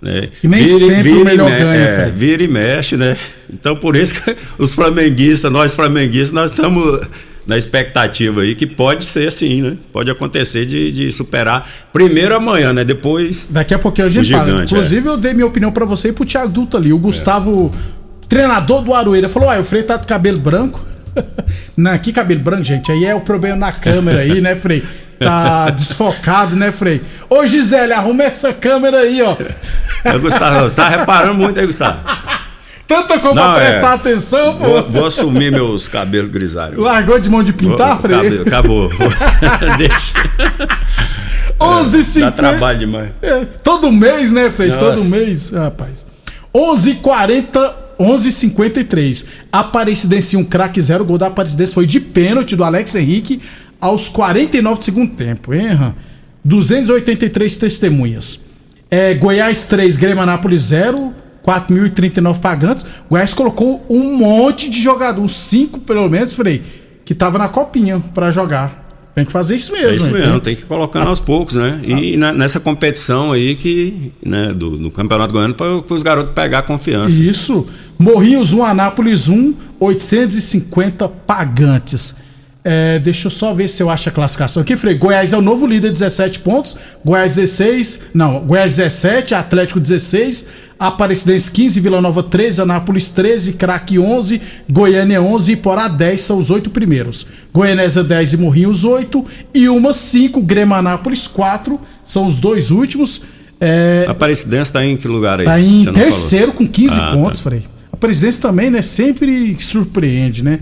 Né? 0.00 0.30
E 0.42 0.48
nem 0.48 0.66
sempre 0.66 1.12
o 1.12 1.24
melhor 1.24 1.50
me- 1.50 1.58
ganha, 1.58 1.74
é, 1.74 2.10
vira 2.10 2.42
e 2.42 2.48
mexe, 2.48 2.96
né? 2.96 3.16
Então 3.52 3.76
por 3.76 3.94
isso 3.96 4.14
que 4.14 4.34
os 4.58 4.72
flamenguistas, 4.72 5.52
nós 5.52 5.74
flamenguistas, 5.74 6.32
nós 6.32 6.50
estamos 6.50 7.00
na 7.46 7.58
expectativa 7.58 8.40
aí 8.42 8.54
que 8.54 8.66
pode 8.66 9.04
ser 9.04 9.28
assim, 9.28 9.60
né? 9.60 9.76
Pode 9.92 10.10
acontecer 10.10 10.64
de, 10.64 10.90
de 10.92 11.12
superar 11.12 11.68
primeiro 11.92 12.34
amanhã, 12.34 12.72
né? 12.72 12.82
Depois. 12.84 13.48
Daqui 13.50 13.74
a 13.74 13.78
pouquinho 13.78 14.06
a 14.06 14.10
gente 14.10 14.30
fala. 14.30 14.60
é. 14.60 14.64
Inclusive, 14.64 15.06
eu 15.06 15.16
dei 15.18 15.34
minha 15.34 15.46
opinião 15.46 15.70
pra 15.72 15.84
você 15.84 16.08
e 16.08 16.12
pro 16.12 16.24
Thiago 16.24 16.48
Duto 16.48 16.76
ali. 16.78 16.92
O 16.94 16.98
Gustavo, 16.98 17.70
treinador 18.30 18.80
do 18.82 18.94
Aroeira, 18.94 19.28
falou: 19.28 19.50
Ah, 19.50 19.58
o 19.58 19.64
Frei 19.64 19.82
tá 19.82 19.98
de 19.98 20.06
cabelo 20.06 20.38
branco. 20.40 20.86
Não, 21.76 21.98
que 21.98 22.12
cabelo 22.12 22.40
branco, 22.40 22.64
gente? 22.64 22.90
Aí 22.90 23.04
é 23.04 23.14
o 23.14 23.20
problema 23.20 23.56
na 23.56 23.72
câmera 23.72 24.20
aí, 24.20 24.40
né, 24.40 24.54
Frei? 24.56 24.82
Tá 25.18 25.68
desfocado, 25.76 26.54
né, 26.56 26.70
Frei? 26.72 27.02
Ô, 27.28 27.44
Gisele, 27.44 27.92
arruma 27.92 28.22
essa 28.22 28.52
câmera 28.54 28.98
aí, 29.00 29.20
ó. 29.20 29.32
Ô, 30.14 30.18
Gustavo, 30.18 30.60
você 30.62 30.76
tá 30.76 30.88
reparando 30.88 31.34
muito 31.34 31.58
aí, 31.60 31.66
Gustavo. 31.66 31.98
Tanta 32.86 33.18
como 33.20 33.34
Não, 33.36 33.54
é. 33.56 33.68
prestar 33.70 33.92
atenção, 33.94 34.54
pô. 34.56 34.64
Vou, 34.64 34.90
vou 34.90 35.06
assumir 35.06 35.52
meus 35.52 35.88
cabelos 35.88 36.28
grisalhos. 36.30 36.76
Largou 36.82 37.20
de 37.20 37.28
mão 37.30 37.42
de 37.42 37.52
pintar, 37.52 37.90
Vou- 37.96 37.98
Frei? 37.98 38.42
Acabou. 38.42 38.86
acabou. 38.90 39.10
Deixa. 39.78 40.12
11 41.60 42.20
Dá 42.20 42.30
trabalho 42.32 42.78
demais. 42.78 43.10
É, 43.22 43.44
todo 43.62 43.92
mês, 43.92 44.32
né, 44.32 44.50
Frei? 44.50 44.70
Nossa. 44.70 44.80
Todo 44.84 45.04
mês, 45.04 45.50
rapaz. 45.50 46.06
11:40, 46.54 47.72
11:53. 48.00 49.24
Aparecidense 49.52 50.36
1, 50.36 50.44
craque 50.44 50.80
0. 50.80 51.04
Gol 51.04 51.18
da 51.18 51.26
Aparecidense 51.26 51.74
foi 51.74 51.86
de 51.86 52.00
pênalti 52.00 52.56
do 52.56 52.64
Alex 52.64 52.94
Henrique 52.94 53.40
aos 53.80 54.08
49 54.08 54.78
do 54.78 54.84
segundo 54.84 55.14
tempo. 55.14 55.52
Hein, 55.54 55.68
Ram? 55.74 55.94
283 56.44 57.56
testemunhas. 57.56 58.40
É, 58.90 59.14
Goiás 59.14 59.66
3, 59.66 59.96
Grêmio 59.96 60.22
Anápolis 60.22 60.62
0. 60.62 61.14
4.039 61.42 62.38
pagantes. 62.38 62.84
Goiás 63.08 63.32
colocou 63.32 63.84
um 63.88 64.14
monte 64.14 64.68
de 64.68 64.78
jogador, 64.80 65.22
uns 65.22 65.32
5 65.34 65.80
pelo 65.80 66.06
menos, 66.08 66.34
Frei, 66.34 66.62
que 67.02 67.14
tava 67.14 67.38
na 67.38 67.48
copinha 67.48 67.98
pra 68.12 68.30
jogar. 68.30 69.08
Tem 69.14 69.24
que 69.24 69.32
fazer 69.32 69.56
isso 69.56 69.72
mesmo. 69.72 69.88
É 69.88 69.94
isso 69.94 70.10
mesmo, 70.10 70.38
tem 70.38 70.54
que 70.54 70.62
ir 70.62 70.66
colocando 70.66 71.08
aos 71.08 71.18
poucos, 71.18 71.54
né? 71.56 71.80
E 71.82 72.14
na- 72.18 72.32
nessa 72.32 72.60
competição 72.60 73.32
aí 73.32 73.56
que, 73.56 74.12
né, 74.24 74.52
do, 74.52 74.76
do 74.76 74.90
Campeonato 74.90 75.32
Goiano, 75.32 75.54
para 75.54 75.82
os 75.94 76.02
garotos 76.02 76.32
pegar 76.34 76.62
confiança. 76.62 77.18
Isso. 77.18 77.66
Morrinhos 78.00 78.54
1, 78.54 78.64
Anápolis 78.64 79.28
1, 79.28 79.54
850 79.78 81.06
pagantes. 81.06 82.14
É, 82.64 82.98
deixa 82.98 83.26
eu 83.26 83.30
só 83.30 83.52
ver 83.52 83.68
se 83.68 83.82
eu 83.82 83.90
acho 83.90 84.08
a 84.08 84.12
classificação 84.12 84.62
aqui, 84.62 84.74
Frei. 84.76 84.94
Goiás 84.94 85.34
é 85.34 85.36
o 85.36 85.42
novo 85.42 85.66
líder, 85.66 85.92
17 85.92 86.40
pontos. 86.40 86.76
Goiás 87.04 87.34
16. 87.36 88.00
Não, 88.14 88.40
Goiás 88.40 88.76
17, 88.76 89.34
Atlético 89.34 89.78
16. 89.78 90.46
Aparecidense 90.78 91.50
15, 91.50 91.78
Vila 91.78 92.00
Nova 92.00 92.22
13, 92.22 92.62
Anápolis 92.62 93.10
13, 93.10 93.52
Craque 93.52 93.98
11, 93.98 94.40
Goiânia 94.70 95.20
11 95.20 95.52
e 95.52 95.56
Porá 95.56 95.88
10 95.88 96.20
são 96.22 96.38
os 96.38 96.48
oito 96.48 96.70
primeiros. 96.70 97.26
Goianésia 97.52 98.02
10 98.02 98.32
e 98.32 98.36
Morrinhos 98.38 98.82
8. 98.82 99.22
E 99.52 99.68
uma 99.68 99.92
5, 99.92 100.40
Grêmio 100.40 100.74
Anápolis 100.74 101.26
4 101.26 101.78
são 102.02 102.26
os 102.26 102.40
dois 102.40 102.70
últimos. 102.70 103.20
É, 103.60 104.06
Aparecidense 104.08 104.72
tá 104.72 104.82
em 104.82 104.96
que 104.96 105.06
lugar 105.06 105.38
aí? 105.40 105.44
Tá 105.44 105.60
em 105.60 105.84
terceiro 105.92 106.52
com 106.52 106.66
15 106.66 106.94
Ah, 106.98 107.10
pontos, 107.12 107.40
tá. 107.40 107.50
Frei. 107.50 107.62
Presidência 108.00 108.42
também, 108.42 108.70
né? 108.70 108.82
Sempre 108.82 109.56
surpreende, 109.60 110.42
né? 110.42 110.60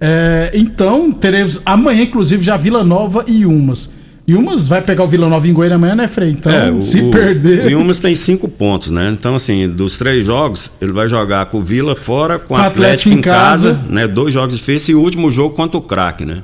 É, 0.00 0.50
então, 0.52 1.12
teremos 1.12 1.62
amanhã, 1.64 2.02
inclusive, 2.02 2.42
já 2.42 2.56
Vila 2.56 2.82
Nova 2.82 3.24
e 3.28 3.46
Umas. 3.46 3.88
E 4.26 4.34
Umas 4.34 4.68
vai 4.68 4.82
pegar 4.82 5.04
o 5.04 5.08
Vila 5.08 5.28
Nova 5.28 5.48
em 5.48 5.52
Goiânia 5.52 5.76
amanhã, 5.76 5.94
né, 5.94 6.08
Frei? 6.08 6.30
Então, 6.30 6.50
É, 6.50 6.70
o, 6.70 6.82
se 6.82 7.02
perder. 7.10 7.66
O 7.66 7.70
Yumas 7.70 7.98
tem 7.98 8.14
cinco 8.14 8.48
pontos, 8.48 8.90
né? 8.90 9.10
Então, 9.10 9.34
assim, 9.34 9.68
dos 9.68 9.96
três 9.98 10.26
jogos, 10.26 10.72
ele 10.80 10.92
vai 10.92 11.08
jogar 11.08 11.46
com 11.46 11.58
o 11.58 11.60
Vila 11.60 11.94
fora, 11.94 12.38
com 12.38 12.54
o 12.54 12.56
Atlético, 12.56 13.14
em 13.14 13.20
casa, 13.20 13.80
né? 13.88 14.06
Dois 14.06 14.34
jogos 14.34 14.56
difíceis 14.56 14.88
e 14.88 14.94
o 14.94 15.00
último 15.00 15.30
jogo 15.30 15.54
contra 15.54 15.78
o 15.78 15.82
craque, 15.82 16.24
né? 16.24 16.42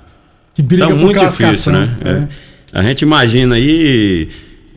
Que 0.55 0.63
briga 0.63 0.87
então, 0.87 0.97
muito 0.97 1.25
difícil, 1.25 1.73
né? 1.73 1.89
É. 2.05 2.79
A 2.79 2.83
gente 2.83 3.03
imagina 3.03 3.55
aí 3.55 4.29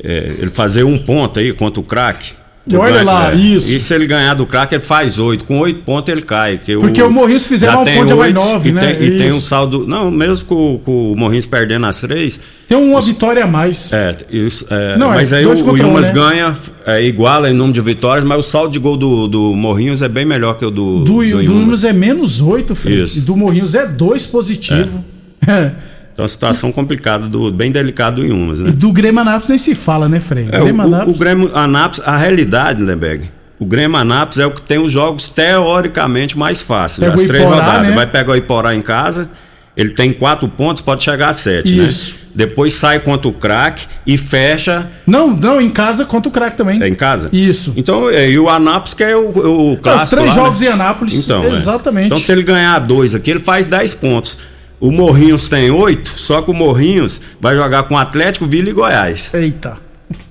é, 0.04 0.32
ele 0.40 0.50
fazer 0.52 0.84
um 0.84 0.98
ponto 0.98 1.40
aí 1.40 1.54
contra 1.54 1.80
o 1.80 1.84
craque. 1.84 2.34
E 2.68 2.76
olha 2.76 3.02
lá, 3.04 3.34
isso. 3.34 3.72
E 3.72 3.80
se 3.80 3.92
ele 3.94 4.06
ganhar 4.06 4.36
do 4.36 4.46
craque, 4.46 4.76
ele 4.76 4.84
faz 4.84 5.18
oito. 5.18 5.46
Com 5.46 5.60
oito 5.60 5.82
pontos 5.84 6.12
ele 6.12 6.22
cai. 6.22 6.58
Porque, 6.58 6.78
Porque 6.78 7.02
o 7.02 7.10
Morrinhos 7.10 7.48
fizeram 7.48 7.74
já 7.74 7.80
um 7.80 7.96
ponto, 7.96 8.10
já 8.10 8.16
vai 8.16 8.28
oito, 8.28 8.40
nove, 8.40 8.70
e 8.70 8.72
né? 8.72 8.94
Tem, 8.94 9.08
e 9.08 9.18
tem 9.18 9.32
um 9.32 9.42
saldo. 9.42 9.88
Não, 9.88 10.12
mesmo 10.12 10.46
com, 10.46 10.80
com 10.86 11.12
o 11.12 11.16
Morrinhos 11.18 11.48
perdendo 11.48 11.88
as 11.88 12.00
três, 12.02 12.40
Tem 12.68 12.78
uma 12.78 13.02
vitória 13.02 13.44
a 13.44 13.48
mais. 13.48 13.92
é, 13.92 14.16
isso, 14.30 14.68
é, 14.70 14.96
Não, 14.96 15.12
é 15.12 15.16
mas 15.16 15.34
aí 15.34 15.44
o, 15.44 15.48
dois 15.48 15.62
o 15.62 15.72
um, 15.72 15.76
Yumas 15.78 16.08
né? 16.10 16.14
ganha, 16.14 16.54
é, 16.86 17.04
iguala 17.04 17.50
em 17.50 17.54
número 17.54 17.74
de 17.74 17.82
vitórias, 17.82 18.24
mas 18.24 18.38
o 18.38 18.44
saldo 18.44 18.72
de 18.72 18.78
gol 18.80 18.96
do, 18.96 19.28
do 19.28 19.56
Morrinhos 19.56 20.04
é 20.04 20.08
bem 20.08 20.24
melhor 20.26 20.56
que 20.56 20.64
o 20.64 20.70
do, 20.70 21.00
Do, 21.00 21.04
do 21.16 21.24
Yumas. 21.24 21.46
Yumas 21.46 21.84
é 21.84 21.94
menos 21.94 22.42
8, 22.42 22.76
Frei. 22.76 23.02
Isso. 23.02 23.18
E 23.18 23.22
do 23.22 23.36
Morrinhos 23.36 23.74
é 23.74 23.88
2 23.88 24.28
positivo. 24.28 25.04
É. 25.48 25.72
Então 26.22 26.26
a 26.26 26.28
situação 26.28 26.72
complicada, 26.72 27.28
do, 27.28 27.52
bem 27.52 27.72
delicada 27.72 28.18
do 28.18 28.24
Yumas, 28.24 28.60
né? 28.60 28.70
E 28.70 28.74
do 28.74 28.92
Grêmio 28.92 29.22
Anápolis 29.22 29.50
nem 29.50 29.58
se 29.58 29.74
fala, 29.74 30.08
né, 30.08 30.20
Frei? 30.20 30.48
É, 30.52 30.60
o, 30.60 30.64
Grêmio 30.66 30.82
Anápolis. 30.84 31.16
o 31.16 31.20
Grêmio 31.20 31.58
Anápolis, 31.58 32.08
a 32.08 32.16
realidade, 32.16 32.84
Lemberg, 32.84 33.26
o 33.58 33.66
Grêmio 33.66 33.98
Anápolis 33.98 34.40
é 34.40 34.46
o 34.46 34.52
que 34.52 34.62
tem 34.62 34.78
os 34.78 34.92
jogos 34.92 35.30
teoricamente 35.30 36.38
mais 36.38 36.62
fáceis. 36.62 37.00
Pega 37.00 37.20
as 37.20 37.28
três 37.28 37.44
Iporá, 37.44 37.66
rodadas. 37.66 37.88
né? 37.88 37.96
Vai 37.96 38.06
pegar 38.06 38.34
o 38.34 38.36
Iporá 38.36 38.76
em 38.76 38.82
casa, 38.84 39.32
ele 39.76 39.90
tem 39.90 40.14
quatro 40.14 40.48
pontos, 40.48 40.82
pode 40.84 41.04
chegar 41.04 41.30
a 41.30 41.34
sete, 41.34 41.76
Isso. 41.76 42.12
né? 42.12 42.18
Depois 42.34 42.74
sai 42.74 43.00
contra 43.00 43.28
o 43.28 43.34
craque 43.34 43.88
e 44.06 44.18
fecha. 44.18 44.90
Não, 45.06 45.36
não, 45.36 45.60
em 45.60 45.70
casa 45.70 46.06
contra 46.06 46.30
o 46.30 46.32
craque 46.32 46.56
também. 46.56 46.82
É 46.82 46.88
em 46.88 46.94
casa? 46.94 47.30
Isso. 47.34 47.74
Então, 47.76 48.10
é, 48.10 48.30
e 48.30 48.40
o 48.40 48.48
Anápolis 48.48 48.94
que 48.94 49.04
é 49.04 49.16
o, 49.16 49.72
o 49.74 49.78
clássico. 49.78 50.04
os 50.04 50.10
três 50.12 50.28
lá, 50.28 50.34
jogos 50.36 50.62
né? 50.62 50.68
em 50.68 50.70
Anápolis. 50.70 51.16
Então, 51.16 51.44
é. 51.44 51.48
Exatamente. 51.50 52.06
Então, 52.06 52.20
se 52.20 52.32
ele 52.32 52.44
ganhar 52.44 52.80
dois 52.80 53.16
aqui, 53.16 53.32
ele 53.32 53.40
faz 53.40 53.66
10 53.66 53.96
pontos. 53.96 54.38
O 54.82 54.92
Morrinhos 54.92 55.48
tem 55.48 55.70
oito, 55.70 56.10
só 56.20 56.42
que 56.42 56.50
o 56.50 56.54
Morrinhos 56.56 57.22
vai 57.40 57.56
jogar 57.56 57.84
com 57.84 57.96
Atlético, 57.96 58.48
Vila 58.48 58.72
e 58.72 58.74
Goiás. 58.74 59.32
Eita. 59.32 59.78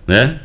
Né? 0.04 0.40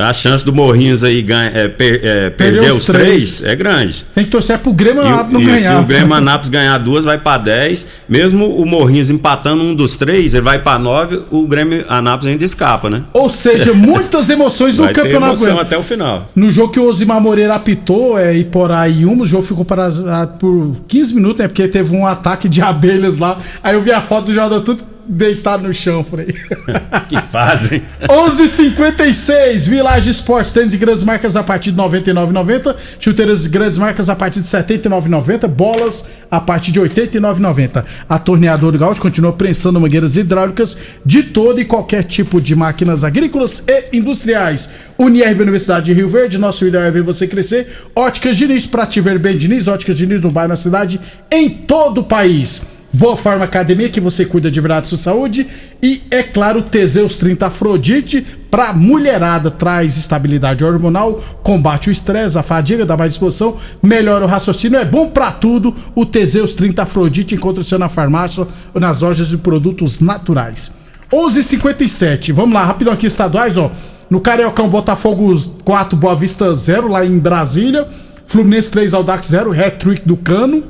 Então 0.00 0.08
a 0.08 0.12
chance 0.14 0.42
do 0.42 0.52
Morrinhos 0.52 1.04
aí 1.04 1.20
ganha, 1.20 1.50
é, 1.54 1.68
per- 1.68 2.00
é, 2.02 2.30
perder 2.30 2.70
os 2.72 2.78
os 2.78 2.84
três. 2.86 3.44
é 3.44 3.54
grande. 3.54 4.06
Tem 4.14 4.24
que 4.24 4.30
torcer 4.30 4.58
pro 4.58 4.72
Grêmio 4.72 5.02
Anápolis 5.02 5.32
não 5.32 5.40
e 5.42 5.44
ganhar. 5.44 5.76
se 5.76 5.82
o 5.82 5.84
Grêmio 5.84 6.14
Anápolis 6.14 6.48
ganhar 6.48 6.78
duas, 6.78 7.04
vai 7.04 7.18
para 7.18 7.36
10. 7.42 7.86
Mesmo 8.08 8.46
o 8.56 8.64
Morrinhos 8.64 9.10
empatando 9.10 9.62
um 9.62 9.74
dos 9.74 9.96
três, 9.96 10.32
ele 10.32 10.42
vai 10.42 10.58
para 10.58 10.78
9, 10.78 11.20
o 11.30 11.46
Grêmio 11.46 11.84
Anápolis 11.86 12.32
ainda 12.32 12.44
escapa, 12.44 12.88
né? 12.88 13.02
Ou 13.12 13.28
seja, 13.28 13.74
muitas 13.74 14.30
emoções 14.30 14.78
no 14.78 14.84
vai 14.84 14.94
ter 14.94 15.02
Campeonato 15.02 15.34
emoção 15.42 15.60
até 15.60 15.76
o 15.76 15.82
final. 15.82 16.30
No 16.34 16.50
jogo 16.50 16.72
que 16.72 16.80
o 16.80 16.84
Osimar 16.88 17.20
Moreira 17.20 17.54
apitou, 17.54 18.18
é, 18.18 18.34
Iporá 18.34 18.88
e 18.88 19.04
Uma, 19.04 19.24
o 19.24 19.26
jogo 19.26 19.42
ficou 19.42 19.66
parado 19.66 20.02
por 20.38 20.76
15 20.88 21.14
minutos, 21.14 21.40
né? 21.40 21.48
Porque 21.48 21.68
teve 21.68 21.94
um 21.94 22.06
ataque 22.06 22.48
de 22.48 22.62
abelhas 22.62 23.18
lá. 23.18 23.36
Aí 23.62 23.74
eu 23.74 23.82
vi 23.82 23.92
a 23.92 24.00
foto 24.00 24.26
do 24.26 24.32
jogador 24.34 24.60
tudo 24.60 24.82
deitado 25.10 25.66
no 25.66 25.74
chão, 25.74 26.04
falei. 26.04 26.26
que 27.08 27.20
fazem. 27.30 27.82
11:56 28.02 29.68
Village 29.68 30.10
Sports 30.10 30.52
tênis 30.52 30.70
de 30.70 30.78
grandes 30.78 31.02
marcas 31.02 31.36
a 31.36 31.42
partir 31.42 31.72
de 31.72 31.78
99,90, 31.78 32.76
chuteiras 32.98 33.42
de 33.42 33.48
grandes 33.48 33.78
marcas 33.78 34.08
a 34.08 34.14
partir 34.14 34.40
de 34.40 34.46
79,90, 34.46 35.48
bolas 35.48 36.04
a 36.30 36.40
partir 36.40 36.70
de 36.70 36.80
89,90. 36.80 37.84
A 38.08 38.18
torneadora 38.18 38.78
Gaúcho 38.78 39.00
continua 39.00 39.32
prensando 39.32 39.80
mangueiras 39.80 40.16
hidráulicas 40.16 40.78
de 41.04 41.24
todo 41.24 41.60
e 41.60 41.64
qualquer 41.64 42.04
tipo 42.04 42.40
de 42.40 42.54
máquinas 42.54 43.02
agrícolas 43.02 43.64
e 43.66 43.96
industriais. 43.96 44.68
Unirv 44.96 45.40
Universidade 45.42 45.86
de 45.86 45.92
Rio 45.92 46.08
Verde, 46.08 46.38
nosso 46.38 46.64
ideal 46.64 46.84
é 46.84 46.90
ver 46.90 47.02
você 47.02 47.26
crescer. 47.26 47.68
Óticas 47.96 48.36
Diniz, 48.36 48.66
pra 48.66 48.86
te 48.86 49.00
ver 49.00 49.18
bem 49.18 49.36
Diniz, 49.36 49.66
Óticas 49.66 49.96
Diniz 49.96 50.20
no 50.20 50.30
bairro, 50.30 50.50
na 50.50 50.56
cidade, 50.56 51.00
em 51.30 51.48
todo 51.48 52.02
o 52.02 52.04
país. 52.04 52.62
Boa 52.92 53.16
Forma 53.16 53.44
Academia, 53.44 53.88
que 53.88 54.00
você 54.00 54.24
cuida 54.24 54.50
de 54.50 54.60
verdade 54.60 54.82
da 54.82 54.88
sua 54.88 54.98
saúde. 54.98 55.46
E, 55.80 56.02
é 56.10 56.24
claro, 56.24 56.62
Teseus 56.62 57.16
30 57.16 57.46
Afrodite, 57.46 58.26
pra 58.50 58.72
mulherada, 58.72 59.48
traz 59.48 59.96
estabilidade 59.96 60.64
hormonal, 60.64 61.22
combate 61.42 61.88
o 61.88 61.92
estresse, 61.92 62.36
a 62.36 62.42
fadiga, 62.42 62.84
dá 62.84 62.96
mais 62.96 63.12
disposição, 63.12 63.56
melhora 63.80 64.24
o 64.24 64.28
raciocínio, 64.28 64.78
é 64.78 64.84
bom 64.84 65.08
pra 65.08 65.30
tudo. 65.30 65.72
O 65.94 66.04
Teseus 66.04 66.52
30 66.54 66.82
Afrodite 66.82 67.34
encontra-se 67.34 67.78
na 67.78 67.88
farmácia 67.88 68.46
ou 68.74 68.80
nas 68.80 69.02
lojas 69.02 69.28
de 69.28 69.38
produtos 69.38 70.00
naturais. 70.00 70.72
11:57. 71.12 72.32
Vamos 72.32 72.54
lá, 72.54 72.64
rapidão 72.64 72.92
aqui 72.92 73.06
estaduais, 73.06 73.56
ó. 73.56 73.70
No 74.08 74.20
Cariocão, 74.20 74.68
Botafogo 74.68 75.32
4, 75.64 75.96
Boa 75.96 76.16
Vista 76.16 76.52
0 76.52 76.88
lá 76.88 77.06
em 77.06 77.18
Brasília. 77.18 77.86
Fluminense 78.26 78.70
3, 78.70 78.94
Aldax 78.94 79.28
0, 79.28 79.52
hat-trick 79.52 80.06
do 80.06 80.16
Cano. 80.16 80.64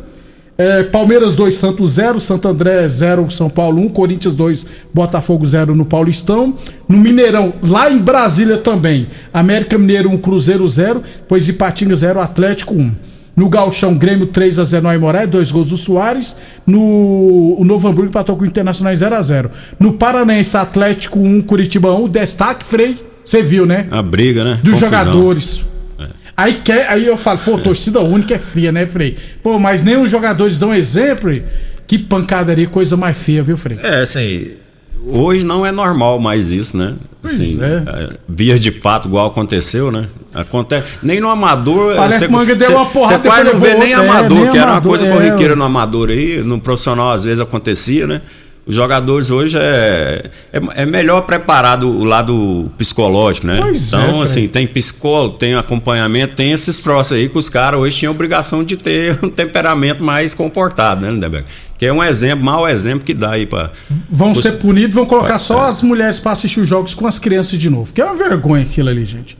É, 0.60 0.82
Palmeiras 0.82 1.34
2, 1.34 1.56
Santos 1.56 1.92
0, 1.92 2.20
Santo 2.20 2.46
André 2.46 2.86
0, 2.86 3.30
São 3.30 3.48
Paulo 3.48 3.80
1, 3.80 3.88
Corinthians 3.88 4.34
2, 4.34 4.66
Botafogo 4.92 5.46
0 5.46 5.74
no 5.74 5.86
Paulistão. 5.86 6.52
No 6.86 6.98
Mineirão, 6.98 7.54
lá 7.62 7.90
em 7.90 7.96
Brasília 7.96 8.58
também, 8.58 9.06
América 9.32 9.78
Mineiro 9.78 10.10
1, 10.10 10.18
Cruzeiro 10.18 10.68
0, 10.68 11.02
depois 11.22 11.48
Ipatinga 11.48 11.96
0, 11.96 12.20
Atlético 12.20 12.74
1. 12.74 12.92
No 13.34 13.48
Galchão, 13.48 13.94
Grêmio 13.94 14.26
3 14.26 14.58
a 14.58 14.64
0 14.64 14.82
no 14.82 14.88
Aimoré, 14.90 15.26
dois 15.26 15.50
gols 15.50 15.70
do 15.70 15.78
Soares. 15.78 16.36
No 16.66 17.56
o 17.58 17.64
Novo 17.64 17.88
Hamburgo 17.88 18.10
empatou 18.10 18.36
com 18.36 18.42
o 18.42 18.46
Internacional 18.46 18.94
0 18.94 19.14
a 19.14 19.22
0 19.22 19.50
No 19.78 19.94
Paranense, 19.94 20.58
Atlético 20.58 21.18
1, 21.20 21.40
Curitiba 21.40 21.94
1. 21.94 22.06
Destaque, 22.06 22.66
Frei, 22.66 22.98
você 23.24 23.42
viu, 23.42 23.64
né? 23.64 23.86
A 23.90 24.02
briga, 24.02 24.44
né? 24.44 24.60
Dos 24.62 24.74
Confusão. 24.74 24.90
jogadores. 24.90 25.69
Aí, 26.40 26.60
quer, 26.64 26.88
aí 26.88 27.06
eu 27.06 27.16
falo, 27.16 27.38
pô, 27.38 27.58
torcida 27.58 28.00
única 28.00 28.34
é 28.34 28.38
fria, 28.38 28.72
né, 28.72 28.86
Frei? 28.86 29.16
Pô, 29.42 29.58
mas 29.58 29.82
nem 29.82 30.00
os 30.00 30.10
jogadores 30.10 30.58
dão 30.58 30.74
exemplo. 30.74 31.30
Que 31.86 31.98
pancadaria, 31.98 32.66
coisa 32.66 32.96
mais 32.96 33.16
feia, 33.16 33.42
viu, 33.42 33.56
Frei? 33.56 33.78
É, 33.82 34.00
assim, 34.00 34.52
hoje 35.06 35.44
não 35.44 35.66
é 35.66 35.72
normal 35.72 36.18
mais 36.18 36.50
isso, 36.50 36.76
né? 36.76 36.94
Assim, 37.22 37.58
é. 37.62 37.82
é, 38.04 38.08
Vias 38.28 38.60
de 38.62 38.70
fato, 38.70 39.06
igual 39.08 39.26
aconteceu, 39.26 39.90
né? 39.92 40.06
Acontece. 40.32 40.98
Nem 41.02 41.20
no 41.20 41.28
amador. 41.28 41.94
Parece 41.96 42.20
cê- 42.20 42.28
Manga 42.28 42.54
deu 42.54 42.68
cê- 42.68 42.72
uma 42.74 42.86
porrada, 42.86 43.18
Você 43.18 43.28
quase 43.28 43.44
não 43.44 43.60
vê 43.60 43.74
nem 43.74 43.94
outra, 43.94 44.04
é, 44.04 44.08
amador, 44.08 44.38
nem 44.38 44.50
que 44.50 44.56
era 44.56 44.66
uma 44.66 44.72
amador, 44.72 44.90
coisa 44.90 45.06
é. 45.06 45.12
corriqueira 45.12 45.54
no 45.56 45.64
amador 45.64 46.08
aí. 46.10 46.42
No 46.42 46.58
profissional, 46.60 47.10
às 47.10 47.24
vezes, 47.24 47.40
acontecia, 47.40 48.06
né? 48.06 48.22
Os 48.70 48.76
jogadores 48.76 49.32
hoje 49.32 49.58
é, 49.58 50.26
é, 50.52 50.82
é 50.82 50.86
melhor 50.86 51.22
preparado 51.22 51.88
o 51.90 52.04
lado 52.04 52.70
psicológico, 52.78 53.48
né? 53.48 53.58
Pois 53.60 53.92
é, 53.92 53.96
então, 53.96 54.08
Fred. 54.10 54.22
assim, 54.22 54.46
tem 54.48 54.64
psicólogo, 54.64 55.36
tem 55.38 55.56
acompanhamento, 55.56 56.36
tem 56.36 56.52
esses 56.52 56.78
troços 56.78 57.18
aí 57.18 57.28
que 57.28 57.36
os 57.36 57.48
caras 57.48 57.80
hoje 57.80 57.96
tinham 57.96 58.12
obrigação 58.12 58.62
de 58.62 58.76
ter 58.76 59.18
um 59.24 59.28
temperamento 59.28 60.04
mais 60.04 60.34
comportado, 60.34 61.00
né, 61.04 61.10
Lindeberg? 61.10 61.44
Que 61.76 61.86
é 61.86 61.92
um 61.92 62.00
exemplo, 62.04 62.44
mau 62.44 62.68
exemplo 62.68 63.04
que 63.04 63.12
dá 63.12 63.32
aí 63.32 63.44
pra. 63.44 63.72
Vão 64.08 64.34
Você- 64.34 64.42
ser 64.50 64.52
punidos, 64.58 64.94
vão 64.94 65.04
colocar 65.04 65.40
só 65.40 65.62
as 65.66 65.82
mulheres 65.82 66.20
pra 66.20 66.30
assistir 66.30 66.60
os 66.60 66.68
jogos 66.68 66.94
com 66.94 67.08
as 67.08 67.18
crianças 67.18 67.58
de 67.58 67.68
novo. 67.68 67.92
Que 67.92 68.00
é 68.00 68.04
uma 68.04 68.14
vergonha 68.14 68.62
aquilo 68.62 68.88
ali, 68.88 69.04
gente. 69.04 69.36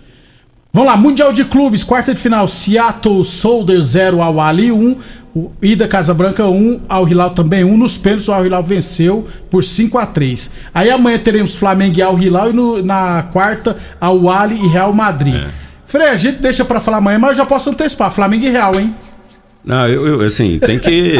Vamos 0.73 0.89
lá, 0.89 0.97
Mundial 0.97 1.33
de 1.33 1.45
Clubes, 1.45 1.83
quarta 1.83 2.15
de 2.15 2.21
final. 2.21 2.47
Seattle 2.47 3.25
Soldiers 3.25 3.87
0 3.87 4.23
ao 4.23 4.41
Ali 4.41 4.71
1. 4.71 4.97
O 5.35 5.53
Ida 5.63 5.87
Casabranca 5.87 6.45
1, 6.47 6.81
Al 6.89 7.09
Hilal 7.09 7.31
também 7.31 7.63
1. 7.65 7.77
Nos 7.77 7.97
pênaltis, 7.97 8.27
o 8.29 8.33
Al 8.33 8.45
Hilal 8.47 8.63
venceu 8.65 9.27
por 9.49 9.63
5 9.63 9.97
a 9.97 10.05
3 10.05 10.51
Aí 10.75 10.91
amanhã 10.91 11.19
teremos 11.19 11.55
Flamengo 11.55 11.97
e 11.99 12.03
Al 12.03 12.19
Hilal. 12.19 12.51
E 12.51 12.53
no- 12.53 12.83
na 12.85 13.23
quarta, 13.33 13.77
Al 14.01 14.29
Ali 14.31 14.57
e 14.57 14.69
Real 14.69 14.93
Madrid. 14.93 15.35
É. 15.37 15.49
Frei, 15.87 16.09
a 16.09 16.17
gente 16.17 16.39
deixa 16.41 16.65
pra 16.65 16.81
falar 16.81 16.99
amanhã, 16.99 17.19
mas 17.19 17.31
eu 17.31 17.37
já 17.39 17.47
posso 17.47 17.71
antecipar. 17.71 18.11
Flamengo 18.13 18.45
e 18.45 18.51
Real, 18.51 18.73
hein? 18.79 18.95
Não, 19.65 19.87
eu, 19.89 20.07
eu, 20.07 20.21
assim, 20.23 20.59
tem 20.59 20.79
que. 20.79 21.15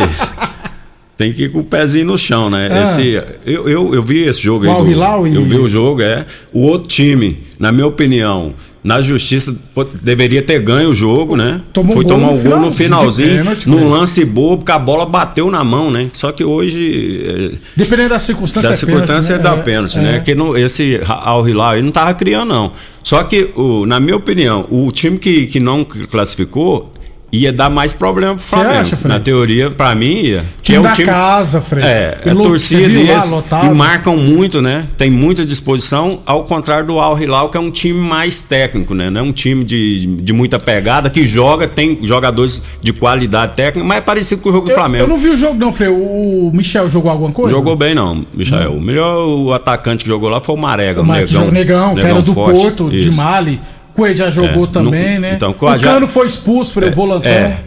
tem 1.17 1.33
que 1.33 1.45
ir 1.45 1.53
com 1.53 1.59
o 1.59 1.65
pezinho 1.65 2.07
no 2.07 2.17
chão, 2.19 2.49
né? 2.51 2.69
Ah. 2.73 2.83
Esse, 2.83 3.21
eu, 3.45 3.69
eu, 3.69 3.95
eu 3.95 4.03
vi 4.03 4.25
esse 4.25 4.41
jogo 4.41 4.65
O 4.65 4.69
aí. 4.71 4.75
Al 4.77 4.85
do- 4.85 4.91
Hilal 4.91 5.27
e- 5.29 5.35
Eu 5.35 5.45
vi 5.45 5.57
o 5.59 5.69
jogo, 5.69 6.03
é. 6.03 6.25
O 6.53 6.63
outro 6.67 6.89
time, 6.89 7.39
na 7.59 7.71
minha 7.71 7.87
opinião, 7.87 8.55
na 8.83 9.01
justiça, 9.01 9.55
pô, 9.75 9.85
deveria 9.85 10.43
ter 10.43 10.59
ganho 10.61 10.91
o 10.91 10.95
jogo, 10.95 11.37
né? 11.37 11.61
Tomou 11.73 11.93
Foi 11.93 12.05
um 12.05 12.09
gol 12.09 12.17
tomar 12.17 12.31
um 12.33 12.43
gol 12.43 12.61
no 12.61 12.73
finalzinho 12.73 13.39
pênalti, 13.39 13.69
num 13.69 13.89
lance 13.91 14.25
bobo, 14.25 14.65
que 14.65 14.73
a 14.73 14.79
bola 14.79 15.05
bateu 15.05 15.51
na 15.51 15.63
mão, 15.63 15.91
né? 15.91 16.09
Só 16.15 16.33
que 16.33 16.43
hoje. 16.43 17.53
é, 17.55 17.59
Dependendo 17.77 18.09
da 18.09 18.19
circunstância, 18.19 18.71
da 18.71 18.75
é 18.75 18.79
circunstância 18.79 19.37
pênalti, 19.39 19.51
da 19.51 19.57
né? 19.57 19.63
pênalti, 19.63 19.99
É, 19.99 20.03
né? 20.03 20.17
é. 20.17 20.21
Que 20.21 20.35
não, 20.35 20.57
esse 20.57 21.01
Al 21.07 21.47
Hilal 21.47 21.83
não 21.83 21.93
tava 21.93 22.15
criando, 22.15 22.49
não. 22.49 22.73
Só 23.03 23.23
que, 23.25 23.51
o, 23.55 23.85
na 23.85 24.01
minha 24.01 24.17
opinião, 24.17 24.67
o 24.71 24.91
time 24.91 25.19
que, 25.19 25.47
que 25.47 25.61
não 25.61 25.85
classificou 25.85 26.93
ia 27.33 27.53
dar 27.53 27.71
mais 27.71 27.93
problema 27.93 28.35
pro 28.35 28.45
Flamengo. 28.45 28.81
acha, 28.81 28.97
Fred? 28.97 29.15
na 29.15 29.21
teoria, 29.21 29.71
pra 29.71 29.95
mim, 29.95 30.21
ia. 30.21 30.45
Time 30.63 30.79
é 30.79 30.81
da 30.83 30.97
casa, 31.05 31.61
Fred. 31.61 31.87
É, 31.87 32.19
E 32.27 32.31
a 32.31 32.33
lo- 32.35 32.45
torcida 32.45 32.83
lá, 32.83 32.89
deles 32.89 33.33
e 33.65 33.69
marcam 33.75 34.17
muito, 34.17 34.61
né? 34.61 34.87
Tem 34.97 35.11
muita 35.11 35.45
disposição, 35.45 36.21
ao 36.27 36.45
contrário 36.45 36.87
do 36.87 36.99
Al 36.99 37.19
Hilal, 37.21 37.49
que 37.51 37.57
é 37.57 37.61
um 37.61 37.71
time 37.71 38.01
mais 38.01 38.41
técnico, 38.41 38.95
né? 38.95 39.11
Não 39.11 39.21
é 39.21 39.25
um 39.25 39.33
time 39.33 39.65
de, 39.65 40.07
de 40.07 40.33
muita 40.33 40.59
pegada, 40.59 41.09
que 41.09 41.25
joga, 41.27 41.69
tem 41.69 41.99
jogadores 42.03 42.63
de 42.83 42.93
qualidade 42.93 43.55
técnica, 43.55 43.87
mas 43.87 43.99
é 43.99 44.01
parecido 44.01 44.43
com 44.43 44.49
o 44.49 44.53
jogo 44.53 44.67
do 44.67 44.73
Eu, 44.73 44.77
Flamengo. 44.77 45.05
eu 45.05 45.09
não 45.09 45.19
vi 45.19 45.29
o 45.29 45.37
jogo, 45.37 45.55
não, 45.59 45.73
Frei. 45.73 45.89
O 45.89 46.51
Michel 46.53 46.89
jogou 46.91 47.11
alguma 47.11 47.31
coisa? 47.33 47.55
Jogou 47.57 47.77
bem 47.77 47.95
não, 47.95 48.25
Michael. 48.35 48.73
O 48.73 48.81
melhor 48.81 49.53
atacante 49.55 50.03
que 50.05 50.09
jogou 50.09 50.29
lá 50.29 50.41
foi 50.41 50.55
o 50.55 50.59
Marega, 50.59 51.01
O 51.01 51.05
o 51.05 51.07
Negão. 51.07 51.27
jogou 51.29 51.53
Negão, 51.53 51.95
que 51.95 52.01
era 52.01 52.21
do 52.23 52.35
forte. 52.35 52.61
Porto, 52.61 52.91
de 52.91 53.09
Isso. 53.09 53.19
Mali. 53.23 53.61
Coelho 53.95 54.17
já 54.17 54.31
jogou 54.31 54.65
É, 54.65 54.69
também, 54.69 55.15
não- 55.15 55.21
né? 55.21 55.33
então, 55.37 55.51
o 55.51 55.55
Coadja- 55.55 55.89
Cano 55.93 56.07
foi 56.09 56.27
expulso, 56.27 56.73
Frei, 56.75 56.89
o 56.89 56.93
volantão. 56.93 57.31
É, 57.31 57.59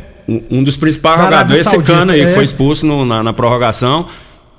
um, 0.50 0.64
dos 0.64 0.76
principais 0.78 1.18
Da 1.18 1.24
jogadores, 1.26 1.60
esse 1.62 1.70
Saudita, 1.70 1.94
Cano 1.94 2.12
aí, 2.12 2.22
é. 2.22 2.26
que 2.28 2.34
foi 2.34 2.44
expulso 2.44 2.86
no- 2.86 3.06
na, 3.06 3.22
na 3.24 3.34
prorrogação. 3.34 4.08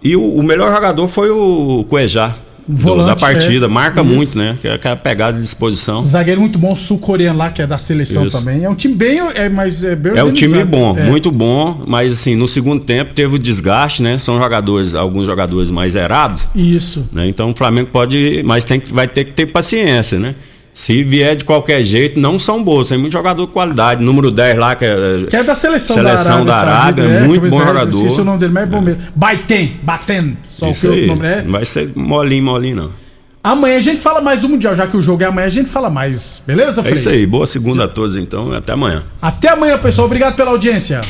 E 0.02 0.14
o, 0.16 0.22
o 0.34 0.42
melhor 0.42 0.72
jogador 0.72 1.08
foi 1.08 1.30
o 1.30 1.84
Cuejá. 1.88 2.28
do- 2.66 2.80
Volante, 2.80 3.08
da 3.08 3.16
partida, 3.16 3.66
é. 3.66 3.68
marca 3.68 4.00
Isso. 4.00 4.10
muito, 4.10 4.38
né? 4.38 4.56
Que 4.60 4.68
é 4.68 4.72
aquela 4.74 4.96
pegada 4.96 5.36
de 5.36 5.42
disposição. 5.42 6.02
Zagueiro 6.02 6.40
muito 6.40 6.58
bom, 6.58 6.74
sul-coreano 6.74 7.38
lá, 7.38 7.50
que 7.50 7.60
é 7.60 7.66
da 7.66 7.76
seleção 7.76 8.26
Isso. 8.26 8.38
também. 8.38 8.64
É 8.64 8.70
um 8.70 8.74
time 8.74 8.94
bem. 8.94 9.18
É, 9.34 9.50
mas 9.50 9.84
é 9.84 9.94
bem 9.94 10.14
É 10.16 10.24
um 10.24 10.32
time 10.32 10.64
bom, 10.64 10.96
É. 10.98 11.02
muito 11.04 11.30
bom, 11.30 11.82
mas 11.86 12.14
assim, 12.14 12.34
no 12.34 12.48
segundo 12.48 12.82
tempo 12.82 13.12
teve 13.12 13.36
o 13.36 13.38
desgaste, 13.38 14.02
né? 14.02 14.16
São 14.18 14.38
jogadores, 14.38 14.94
alguns 14.94 15.26
jogadores 15.26 15.70
mais 15.70 15.92
zerados. 15.92 16.48
Isso. 16.54 17.06
né? 17.12 17.28
Então 17.28 17.50
o 17.50 17.54
Flamengo 17.54 17.90
pode, 17.92 18.42
mas 18.46 18.64
tem 18.64 18.80
que, 18.80 18.90
vai 18.94 19.08
ter 19.08 19.24
que 19.26 19.32
ter 19.32 19.44
paciência, 19.44 20.18
né? 20.18 20.34
Se 20.74 21.04
vier 21.04 21.36
de 21.36 21.44
qualquer 21.44 21.84
jeito, 21.84 22.18
não 22.18 22.36
são 22.36 22.62
bons. 22.64 22.88
Tem 22.88 22.98
muito 22.98 23.12
jogador 23.12 23.46
de 23.46 23.52
qualidade. 23.52 24.02
Número 24.02 24.28
10 24.32 24.58
lá, 24.58 24.74
que 24.74 24.84
é, 24.84 24.96
Que 25.30 25.36
é 25.36 25.44
da 25.44 25.54
seleção, 25.54 25.94
Seleção 25.94 26.44
da 26.44 26.50
da 26.52 26.58
Arábia. 26.58 26.74
Arábia, 26.74 27.04
Saudita, 27.04 27.28
muito 27.28 27.48
bom 27.48 27.60
eu 27.60 27.66
jogador. 27.66 27.96
Esqueci 27.96 28.20
o 28.20 28.24
nome 28.24 28.38
dele, 28.40 28.52
mas 28.52 28.62
é 28.64 28.66
bom 28.66 28.80
mesmo. 28.80 29.02
Baiten, 29.14 29.76
Baten. 29.82 30.36
Só 30.50 30.68
Isso 30.68 30.80
que 30.80 30.86
o 30.88 30.92
aí. 30.92 31.06
nome 31.06 31.26
é. 31.26 31.42
Não 31.42 31.52
vai 31.52 31.64
ser 31.64 31.92
molinho, 31.94 32.42
molinho, 32.44 32.76
não. 32.76 32.90
Amanhã 33.42 33.76
a 33.76 33.80
gente 33.80 34.00
fala 34.00 34.20
mais 34.20 34.40
do 34.40 34.48
Mundial, 34.48 34.74
já 34.74 34.86
que 34.86 34.96
o 34.96 35.02
jogo 35.02 35.22
é 35.22 35.26
amanhã, 35.26 35.46
a 35.46 35.50
gente 35.50 35.68
fala 35.68 35.88
mais. 35.88 36.42
Beleza, 36.44 36.80
É 36.80 36.82
Frei? 36.82 36.94
isso 36.94 37.08
aí. 37.08 37.24
Boa 37.24 37.46
segunda 37.46 37.84
a 37.84 37.88
todos, 37.88 38.16
então. 38.16 38.52
Até 38.52 38.72
amanhã. 38.72 39.04
Até 39.22 39.50
amanhã, 39.50 39.78
pessoal. 39.78 40.06
Obrigado 40.06 40.34
pela 40.34 40.50
audiência. 40.50 41.00